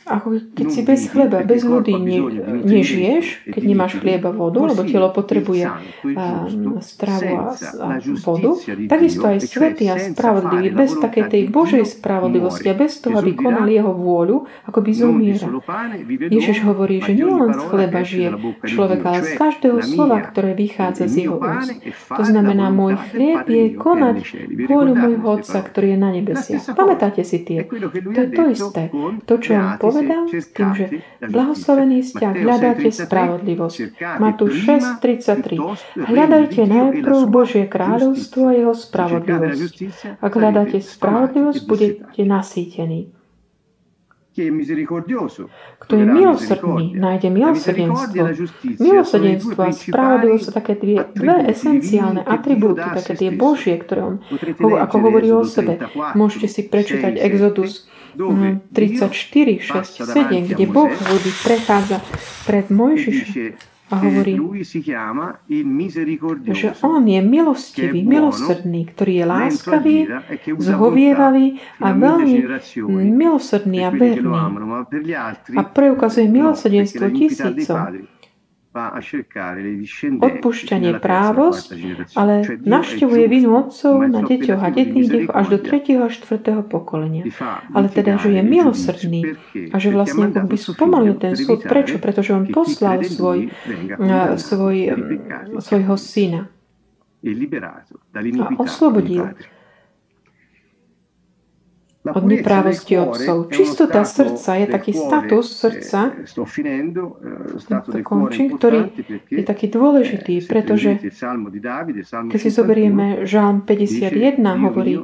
ako 0.03 0.35
keď 0.51 0.67
si 0.67 0.81
bez 0.83 1.07
chleba, 1.07 1.47
bez 1.47 1.63
vody 1.63 1.95
ne, 1.95 2.19
nežiješ, 2.67 3.47
keď 3.47 3.63
nemáš 3.63 4.03
chlieba 4.03 4.35
vodu, 4.35 4.59
lebo 4.67 4.83
telo 4.83 5.15
potrebuje 5.15 5.63
um, 5.63 6.83
stravu 6.83 7.33
a, 7.39 7.55
a 7.55 7.87
vodu, 8.03 8.51
takisto 8.91 9.23
aj 9.23 9.47
svetý 9.47 9.87
a 9.87 9.95
spravodlivý, 9.95 10.75
bez 10.75 10.91
takej 10.99 11.23
tej 11.31 11.43
Božej 11.47 11.87
spravodlivosti 11.87 12.67
a 12.67 12.75
bez 12.75 12.99
toho, 12.99 13.15
aby 13.15 13.31
konal 13.31 13.63
jeho 13.71 13.95
vôľu, 13.95 14.43
ako 14.67 14.79
by 14.83 14.91
zomiera. 14.91 15.47
Ježiš 16.27 16.67
hovorí, 16.67 16.99
že 16.99 17.15
nielen 17.15 17.55
z 17.55 17.63
chleba 17.63 17.99
žije 18.03 18.29
človek, 18.67 18.99
ale 19.07 19.19
z 19.23 19.31
každého 19.39 19.79
slova, 19.87 20.19
ktoré 20.19 20.51
vychádza 20.51 21.02
z 21.07 21.27
jeho 21.27 21.37
úst. 21.39 21.71
To 22.09 22.23
znamená, 22.23 22.69
môj 22.69 22.99
chlieb 23.11 23.45
je 23.47 23.63
konať 23.75 24.17
vôľu 24.69 24.93
môjho 24.93 25.25
Otca, 25.39 25.59
ktorý 25.63 25.95
je 25.95 25.99
na 25.99 26.09
nebesiach. 26.13 26.75
Pamätáte 26.77 27.23
si 27.25 27.41
tie? 27.41 27.65
To 27.65 28.19
je 28.19 28.29
to 28.29 28.43
isté. 28.51 28.91
To, 29.25 29.33
čo 29.39 29.51
on 29.57 29.67
povedal 29.81 30.29
tým, 30.29 30.69
že 30.75 30.85
blahoslovený 31.23 32.05
ste, 32.05 32.23
ak 32.23 32.37
hľadáte 32.37 32.89
spravodlivosť. 32.91 33.77
Matúš 34.21 34.53
6.33. 34.67 35.57
Hľadajte 35.97 36.61
najprv 36.67 37.17
Božie 37.31 37.65
kráľovstvo 37.65 38.41
a 38.49 38.53
jeho 38.53 38.73
spravodlivosť. 38.75 39.73
Ak 40.21 40.33
hľadáte 40.35 40.77
spravodlivosť, 40.83 41.61
budete 41.65 42.21
nasýtení. 42.21 43.22
Kto 44.33 45.93
je 45.93 46.05
milosrdný, 46.09 46.97
nájde 46.97 47.29
milosrdenstvo. 47.29 48.23
Milosrdenstvo 48.81 49.59
a 49.61 49.69
spravodlivosť 49.69 50.43
sú 50.43 50.51
také 50.51 50.73
dve, 50.73 51.05
dve 51.13 51.53
esenciálne 51.53 52.25
atribúty, 52.25 52.81
také 52.81 53.13
tie 53.13 53.29
Božie, 53.29 53.77
ktoré 53.77 54.01
on, 54.01 54.15
ako 54.57 54.95
hovorí 54.97 55.29
o 55.29 55.45
sebe. 55.45 55.77
Môžete 56.17 56.49
si 56.49 56.61
prečítať 56.65 57.21
Exodus 57.21 57.85
34, 58.17 59.09
6, 59.61 60.01
7, 60.01 60.49
kde 60.53 60.65
Boh 60.69 60.89
vody 60.89 61.31
prechádza 61.45 62.01
pred 62.45 62.69
Mojžišom 62.73 63.72
a 63.93 64.01
hovorí, 64.01 64.33
že 66.49 66.69
On 66.81 67.05
je 67.05 67.21
milostivý, 67.21 68.01
milosrdný, 68.01 68.81
ktorý 68.89 69.13
je 69.21 69.25
láskavý, 69.29 69.97
zhovievavý 70.57 71.61
a 71.77 71.93
veľmi 71.93 72.35
milosrdný 73.13 73.77
a 73.85 73.89
verný. 73.93 74.33
A 75.53 75.61
preukazuje 75.61 76.25
milosrdenstvo 76.25 77.05
tisícom 77.13 78.09
odpúšťanie 80.17 80.97
právosť, 80.97 81.67
ale 82.17 82.41
navštevuje 82.57 83.25
vinu 83.29 83.53
otcov 83.53 84.01
na 84.09 84.25
deťoch 84.25 84.61
a 84.61 84.69
detných 84.73 85.07
deťoch 85.13 85.35
až 85.37 85.45
do 85.53 85.57
3. 85.61 86.01
a 86.01 86.09
4. 86.09 86.65
pokolenia. 86.65 87.29
Ale 87.69 87.87
teda, 87.93 88.17
že 88.17 88.33
je 88.33 88.41
milosrdný 88.41 89.21
a 89.69 89.75
že 89.77 89.93
vlastne 89.93 90.33
ako 90.33 90.47
by 90.49 90.57
spomalil 90.57 91.15
ten 91.21 91.37
súd. 91.37 91.61
Prečo? 91.69 92.01
Pretože 92.01 92.33
on 92.33 92.49
poslal 92.49 93.05
svoj, 93.05 93.53
svoj, 94.41 94.77
svojho 95.61 95.95
syna 95.95 96.49
a 98.41 98.45
oslobodil 98.59 99.31
od 102.03 102.23
neprávosti 102.27 102.99
otcov. 102.99 103.47
Čistota 103.47 104.03
srdca 104.03 104.51
je 104.59 104.65
taký 104.67 104.91
status 104.91 105.47
srdca, 105.55 105.99
končím, 108.03 108.59
ktorý 108.59 108.91
je 109.31 109.43
taký 109.43 109.71
dôležitý, 109.71 110.43
pretože 110.43 110.99
keď 112.27 112.39
si 112.39 112.49
zoberieme 112.51 113.23
Žalm 113.23 113.63
51, 113.63 114.35
hovorí 114.39 114.99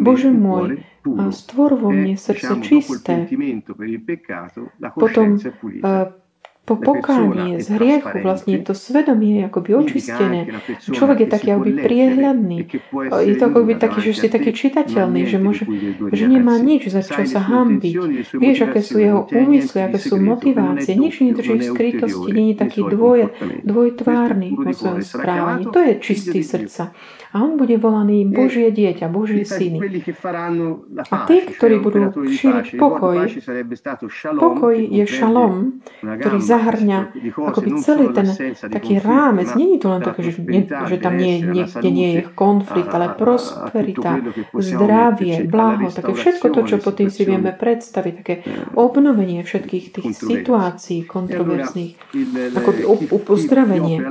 Bože 0.00 0.32
môj, 0.32 0.80
stvor 1.32 1.76
vo 1.76 1.92
mne 1.92 2.16
srdce 2.16 2.52
čisté. 2.64 3.28
Potom 4.96 5.36
po 6.68 6.76
pokánie 6.76 7.64
z 7.64 7.72
hriechu 7.80 8.20
vlastne 8.20 8.60
to 8.60 8.76
svedomie 8.76 9.40
je 9.40 9.42
akoby 9.48 9.70
očistené. 9.72 10.40
Človek 10.84 11.24
je 11.24 11.28
taký 11.32 11.48
akoby 11.56 11.72
priehľadný. 11.80 12.58
Je 13.24 13.34
to 13.40 13.44
akoby 13.48 13.80
taký, 13.80 14.04
že 14.04 14.12
si 14.12 14.26
taký 14.28 14.52
čitateľný, 14.52 15.24
že, 15.24 15.40
môže, 15.40 15.64
že 16.12 16.24
nemá 16.28 16.60
nič, 16.60 16.92
za 16.92 17.00
čo 17.00 17.24
sa 17.24 17.40
hambiť. 17.40 17.94
Vieš, 18.36 18.58
aké 18.68 18.80
sú 18.84 19.00
jeho 19.00 19.24
úmysly, 19.32 19.88
aké 19.88 19.96
sú 19.96 20.20
motivácie. 20.20 20.92
Nič 20.92 21.24
nedrží 21.24 21.56
v 21.56 21.64
skrytosti, 21.72 22.28
nie 22.36 22.52
je 22.52 22.56
taký 22.60 22.84
dvoj, 22.84 23.32
dvojtvárny 23.64 24.52
vo 24.52 24.72
svojom 24.76 25.00
správaní. 25.00 25.64
To 25.72 25.80
je 25.80 25.92
čistý 26.04 26.44
srdca 26.44 26.92
a 27.32 27.44
on 27.44 27.60
bude 27.60 27.76
volaný 27.76 28.24
Božie 28.24 28.72
dieťa, 28.72 29.12
Božie 29.12 29.44
syny. 29.44 29.84
A 31.12 31.16
tí, 31.28 31.36
ktorí 31.44 31.76
budú 31.76 32.08
šíriť 32.24 32.80
pokoj, 32.80 33.28
pokoj 34.40 34.76
je 34.76 35.04
šalom, 35.04 35.84
ktorý 36.00 36.38
zahrňa 36.58 36.98
akoby 37.34 37.70
celý 37.82 38.10
ten 38.16 38.30
taký 38.70 39.02
rámec. 39.02 39.52
Je 39.58 39.78
to 39.78 39.88
len 39.92 40.02
také, 40.02 40.20
že, 40.30 40.40
nie, 40.42 40.64
že 40.64 40.96
tam 40.98 41.14
nie, 41.18 41.42
niekde 41.42 41.88
nie 41.90 42.08
je 42.18 42.20
konflikt, 42.32 42.90
ale 42.90 43.12
prosperita, 43.14 44.22
zdravie, 44.54 45.44
blaho, 45.46 45.92
také 45.92 46.14
všetko 46.14 46.46
to, 46.54 46.60
čo 46.66 46.76
po 46.80 46.90
tým 46.94 47.12
si 47.12 47.22
vieme 47.28 47.52
predstaviť, 47.52 48.14
také 48.24 48.34
obnovenie 48.78 49.44
všetkých 49.44 49.84
tých 49.92 50.08
situácií 50.16 51.04
kontroverzných, 51.04 51.98
ako 52.56 52.70
uzdravenie. 53.28 54.06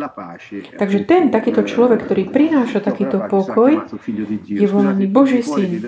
Takže 0.77 0.99
ten 1.07 1.33
takýto 1.33 1.65
človek, 1.65 2.05
ktorý 2.05 2.29
prináša 2.29 2.83
taký 2.83 2.97
takýto 2.97 3.29
pokoj 3.29 3.71
je 4.43 4.67
volaný 4.67 5.05
Boží 5.07 5.41
syn. 5.45 5.79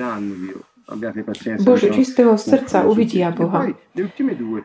Bože, 1.62 1.94
čistého 1.94 2.34
srdca 2.34 2.90
uvidia 2.90 3.30
Boha. 3.30 3.70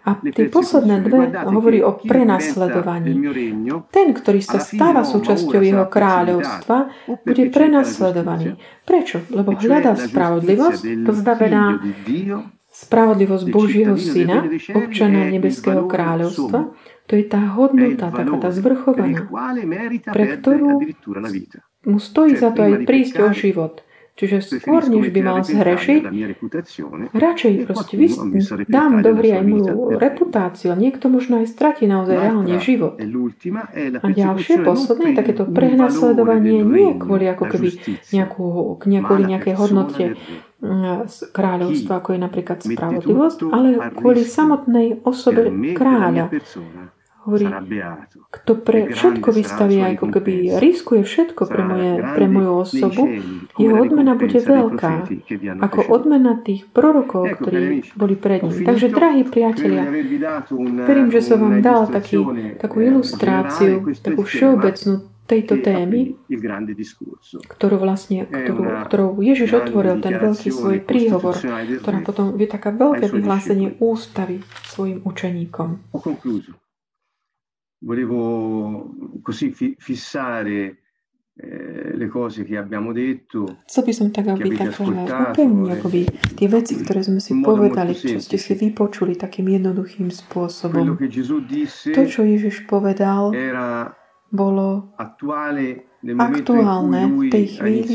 A 0.09 0.11
tie 0.25 0.49
posledné 0.49 1.05
dve 1.05 1.29
hovorí 1.45 1.85
o 1.85 2.01
prenasledovaní. 2.01 3.13
Ten, 3.93 4.17
ktorý 4.17 4.41
sa 4.41 4.57
stáva 4.65 5.05
súčasťou 5.05 5.61
jeho 5.61 5.85
kráľovstva, 5.85 6.77
bude 7.29 7.45
prenasledovaný. 7.53 8.57
Prečo? 8.89 9.21
Lebo 9.29 9.53
hľadá 9.53 9.93
spravodlivosť, 10.01 10.83
to 11.05 11.13
znamená 11.13 11.63
spravodlivosť 12.73 13.45
Božieho 13.53 13.95
Syna, 14.01 14.49
občana 14.75 15.29
Nebeského 15.29 15.85
kráľovstva, 15.85 16.73
to 17.05 17.21
je 17.21 17.25
tá 17.29 17.53
hodnota, 17.53 18.09
taká 18.09 18.37
tá 18.41 18.49
zvrchovaná, 18.49 19.29
pre 20.09 20.25
ktorú 20.41 20.81
mu 21.85 22.01
stojí 22.01 22.33
za 22.33 22.49
to 22.57 22.65
aj 22.65 22.89
prísť 22.89 23.21
o 23.21 23.29
život. 23.29 23.84
Čiže 24.15 24.63
skôr, 24.63 24.87
než 24.87 25.11
by 25.11 25.21
mal 25.21 25.43
zhrešiť, 25.43 26.07
radšej 27.11 27.53
proste 27.67 27.95
vys- 27.99 28.15
dám 28.65 29.03
do 29.03 29.11
hry 29.13 29.31
aj 29.33 29.43
moju 29.43 29.67
reputáciu 29.93 30.71
a 30.71 30.79
niekto 30.79 31.11
možno 31.11 31.43
aj 31.43 31.51
stratí 31.51 31.85
naozaj 31.85 32.15
reálne 32.23 32.55
život. 32.59 32.95
A 32.95 34.07
ďalšie, 34.07 34.63
posledné, 34.63 35.09
takéto 35.13 35.45
prenasledovanie 35.45 36.63
nie 36.63 36.95
kvôli 36.95 37.27
ako 37.27 37.45
keby 37.49 37.69
nejakú, 38.09 38.45
kvôli 38.79 39.25
nejakej 39.27 39.55
hodnote 39.57 40.05
mm, 40.61 41.11
kráľovstva, 41.35 41.93
ako 41.99 42.09
je 42.11 42.21
napríklad 42.21 42.59
spravodlivosť, 42.63 43.39
ale 43.49 43.69
kvôli 43.93 44.23
samotnej 44.23 45.03
osobe 45.03 45.43
kráľa 45.75 46.31
hovorí, 47.25 47.49
kto 48.31 48.53
pre 48.61 48.93
všetko 48.93 49.29
vystaví, 49.33 49.81
ako 49.97 50.07
keby 50.13 50.61
riskuje 50.61 51.03
všetko 51.03 51.43
pre, 51.49 51.63
moje, 51.65 51.93
pre 52.15 52.27
moju 52.29 52.53
osobu, 52.53 53.03
jeho 53.57 53.77
odmena 53.81 54.13
bude 54.15 54.39
veľká, 54.39 54.93
ako 55.65 55.79
odmena 55.89 56.39
tých 56.45 56.69
prorokov, 56.69 57.41
ktorí 57.41 57.81
boli 57.97 58.15
pred 58.15 58.45
ním. 58.45 58.69
Takže, 58.69 58.93
drahí 58.93 59.25
priatelia, 59.25 59.89
verím, 60.85 61.09
že 61.09 61.21
som 61.25 61.41
vám 61.41 61.65
dal 61.65 61.89
taký, 61.89 62.21
takú 62.61 62.85
ilustráciu, 62.85 63.81
takú 64.05 64.23
všeobecnú 64.23 65.15
tejto 65.25 65.65
témy, 65.65 66.21
ktorú 67.49 67.77
vlastne, 67.81 68.29
ktorú, 68.29 68.85
ktorou 68.85 69.11
Ježiš 69.25 69.57
otvoril 69.57 70.05
ten 70.05 70.21
veľký 70.21 70.53
svoj 70.53 70.85
príhovor, 70.85 71.41
ktorá 71.81 72.05
potom 72.05 72.37
je 72.37 72.45
taká 72.45 72.69
veľké 72.77 73.09
vyhlásenie 73.09 73.81
ústavy 73.81 74.45
svojim 74.69 75.01
učeníkom 75.01 75.81
volevo 77.85 78.91
così 79.23 79.53
fi- 79.53 79.77
fissare 79.79 80.79
eh, 81.37 81.97
le 81.97 82.09
cose 82.09 82.45
che 82.45 82.57
abbiamo 82.57 82.93
detto. 82.93 83.61
Chcel 83.67 83.85
by 83.85 83.93
som 83.93 84.09
tak, 84.11 84.27
aby 84.33 84.57
tak 84.57 84.73
upevniť 84.81 85.69
akoby 85.79 86.01
tie 86.35 86.49
veci, 86.49 86.81
ktoré 86.81 87.05
sme 87.05 87.21
si 87.21 87.37
povedali, 87.39 87.93
čo 87.93 88.19
ste 88.19 88.41
si 88.41 88.53
vypočuli 88.57 89.15
takým 89.15 89.53
jednoduchým 89.53 90.09
spôsobom. 90.09 90.97
To, 90.97 92.03
čo 92.09 92.21
Ježiš 92.25 92.65
povedal, 92.65 93.31
bolo 94.35 94.91
aktuálne 94.99 95.85
v 96.05 97.31
tej 97.31 97.45
chvíli, 97.61 97.95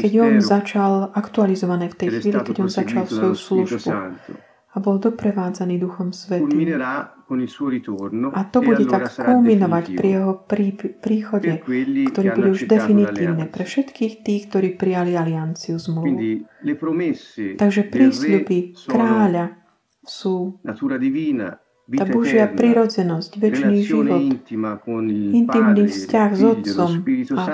keď 0.00 0.12
on 0.22 0.34
začal, 0.40 1.12
aktualizované 1.12 1.90
v 1.92 1.96
tej 1.98 2.08
chvíli, 2.22 2.38
keď 2.40 2.56
on 2.64 2.70
začal 2.70 3.04
svoju 3.04 3.36
službu 3.36 4.47
a 4.68 4.76
bol 4.84 5.00
doprevádzaný 5.00 5.80
Duchom 5.80 6.12
Svetým. 6.12 6.76
A 8.32 8.40
to 8.48 8.58
e 8.60 8.64
bude 8.64 8.84
tak 8.88 9.04
kulminovať 9.12 9.84
pri 9.96 10.08
jeho 10.16 10.32
prí, 10.48 10.68
príchode, 10.76 11.60
ktorý 12.12 12.26
bude 12.36 12.50
už 12.56 12.68
definitívne 12.68 13.44
pre 13.48 13.64
všetkých 13.64 14.14
tých, 14.24 14.42
ktorí 14.48 14.68
prijali 14.76 15.16
alianciu 15.16 15.76
zmluvu. 15.76 16.44
Takže 17.56 17.82
prísľuby 17.88 18.58
kráľa 18.88 19.56
sú 20.04 20.56
tá 21.88 22.04
Božia 22.04 22.44
prirodzenosť, 22.44 23.30
väčší 23.40 23.80
život, 23.80 24.20
intimný 25.32 25.88
vzťah 25.88 26.30
s 26.36 26.42
Otcom 26.44 26.90
a 27.32 27.44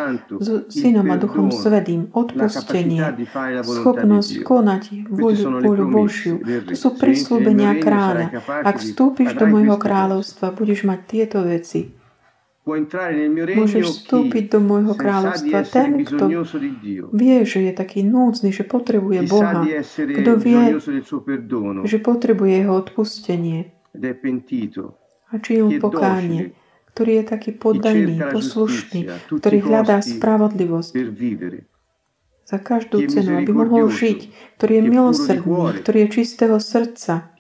s 0.43 0.49
Synom 0.75 1.07
a 1.07 1.17
Duchom 1.23 1.55
Svedým, 1.55 2.11
odpustenie, 2.11 3.15
schopnosť 3.63 4.43
konať 4.43 4.83
voľu, 5.07 5.45
voľu 5.63 5.85
Božiu. 5.87 6.35
To 6.43 6.75
sú 6.75 6.89
prislúbenia 6.99 7.79
kráľa. 7.79 8.43
Ak 8.67 8.83
vstúpiš 8.83 9.39
do 9.39 9.47
môjho 9.47 9.79
kráľovstva, 9.79 10.51
budeš 10.51 10.83
mať 10.83 10.99
tieto 11.07 11.39
veci. 11.47 11.95
Môžeš 12.65 14.09
vstúpiť 14.09 14.57
do 14.57 14.59
môjho 14.65 14.97
kráľovstva 14.97 15.69
ten, 15.69 16.01
kto 16.01 16.33
vie, 17.13 17.45
že 17.45 17.71
je 17.71 17.73
taký 17.77 18.01
núdzny, 18.01 18.57
že 18.57 18.65
potrebuje 18.65 19.29
Boha. 19.29 19.69
Kto 19.93 20.33
vie, 20.41 20.81
že 21.85 21.99
potrebuje 22.01 22.53
jeho 22.65 22.73
odpustenie 22.73 23.74
a 25.31 25.35
činí 25.39 25.81
pokánie, 25.81 26.53
ktorý 26.95 27.13
je 27.23 27.25
taký 27.27 27.51
poddajný, 27.55 28.21
poslušný, 28.31 29.01
ktorý 29.31 29.59
hľadá 29.63 30.03
spravodlivosť. 30.03 30.93
za 32.45 32.61
každú 32.61 33.01
cenu, 33.09 33.41
aby 33.41 33.53
mohol 33.57 33.89
žiť, 33.89 34.29
ktorý 34.61 34.73
je 34.77 34.83
milosrdný, 34.85 35.81
ktorý 35.81 35.99
je 36.05 36.09
čistého 36.13 36.57
srdca, 36.61 37.33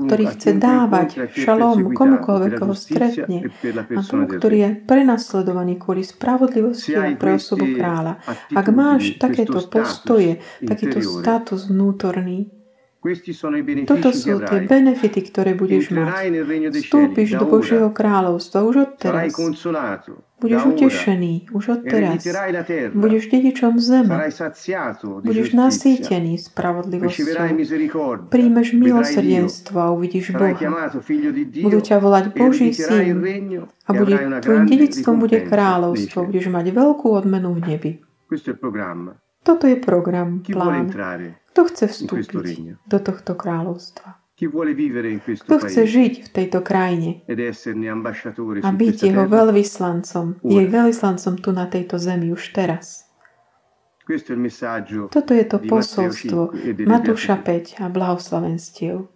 ktorý 0.00 0.24
chce 0.32 0.50
dávať 0.56 1.28
šalom 1.28 1.92
komukoľvek, 1.92 2.52
koho 2.56 2.72
stretne 2.72 3.52
a 3.92 4.00
tomu, 4.00 4.24
ktorý 4.32 4.56
je 4.56 4.70
prenasledovaný 4.88 5.76
kvôli 5.76 6.00
spravodlivosti 6.00 6.96
a 6.96 7.12
pre 7.20 7.36
osobu 7.36 7.68
kráľa. 7.76 8.24
Ak 8.56 8.66
máš 8.72 9.20
takéto 9.20 9.60
postoje, 9.68 10.40
takýto 10.64 11.04
status 11.04 11.68
vnútorný, 11.68 12.63
toto 13.84 14.16
sú 14.16 14.40
tie 14.40 14.64
benefity, 14.64 15.20
ktoré 15.28 15.52
budeš 15.52 15.92
mať. 15.92 16.32
Vstúpiš 16.72 17.36
do 17.36 17.44
Božieho 17.44 17.92
kráľovstva 17.92 18.64
už 18.64 18.74
od 18.80 18.90
teraz. 18.96 19.28
Budeš 20.40 20.62
utešený 20.76 21.52
už 21.52 21.64
od 21.68 21.80
teraz. 21.84 22.24
Budeš 22.96 23.28
dedičom 23.28 23.76
zeme. 23.76 24.08
Budeš 25.20 25.52
nasýtený 25.52 26.40
spravodlivosťou. 26.48 28.28
Príjmeš 28.32 28.72
milosrdenstvo 28.72 29.76
a 29.76 29.88
uvidíš 29.92 30.32
Boha. 30.32 30.56
Budú 31.60 31.78
ťa 31.84 31.96
volať 32.00 32.24
Boží 32.32 32.72
syn 32.72 33.20
a 33.84 33.90
bude, 33.92 34.16
tvojim 34.40 34.64
dedictvom 34.64 35.16
bude 35.20 35.44
kráľovstvo. 35.44 36.24
Budeš 36.24 36.48
mať 36.48 36.66
veľkú 36.72 37.08
odmenu 37.12 37.52
v 37.52 37.60
nebi. 37.68 37.90
Toto 39.44 39.68
je 39.68 39.76
program, 39.76 40.40
plán. 40.40 40.88
Kto 41.54 41.70
chce 41.70 41.86
vstúpiť 41.86 42.82
do 42.90 42.98
tohto 42.98 43.38
kráľovstva? 43.38 44.18
Kto 44.34 45.56
chce 45.62 45.82
žiť 45.86 46.12
v 46.26 46.28
tejto 46.34 46.58
krajine 46.66 47.22
a 48.58 48.70
byť 48.74 48.96
jeho 49.06 49.24
veľvyslancom, 49.30 50.26
jej 50.42 50.66
veľvyslancom 50.66 51.34
tu 51.38 51.50
na 51.54 51.70
tejto 51.70 52.02
zemi 52.02 52.34
už 52.34 52.50
teraz? 52.50 53.06
Toto 55.14 55.32
je 55.32 55.44
to 55.46 55.62
posolstvo 55.62 56.50
Matúša 56.82 57.38
5 57.38 57.78
a 57.78 57.86
blahoslavenstiev. 57.86 59.13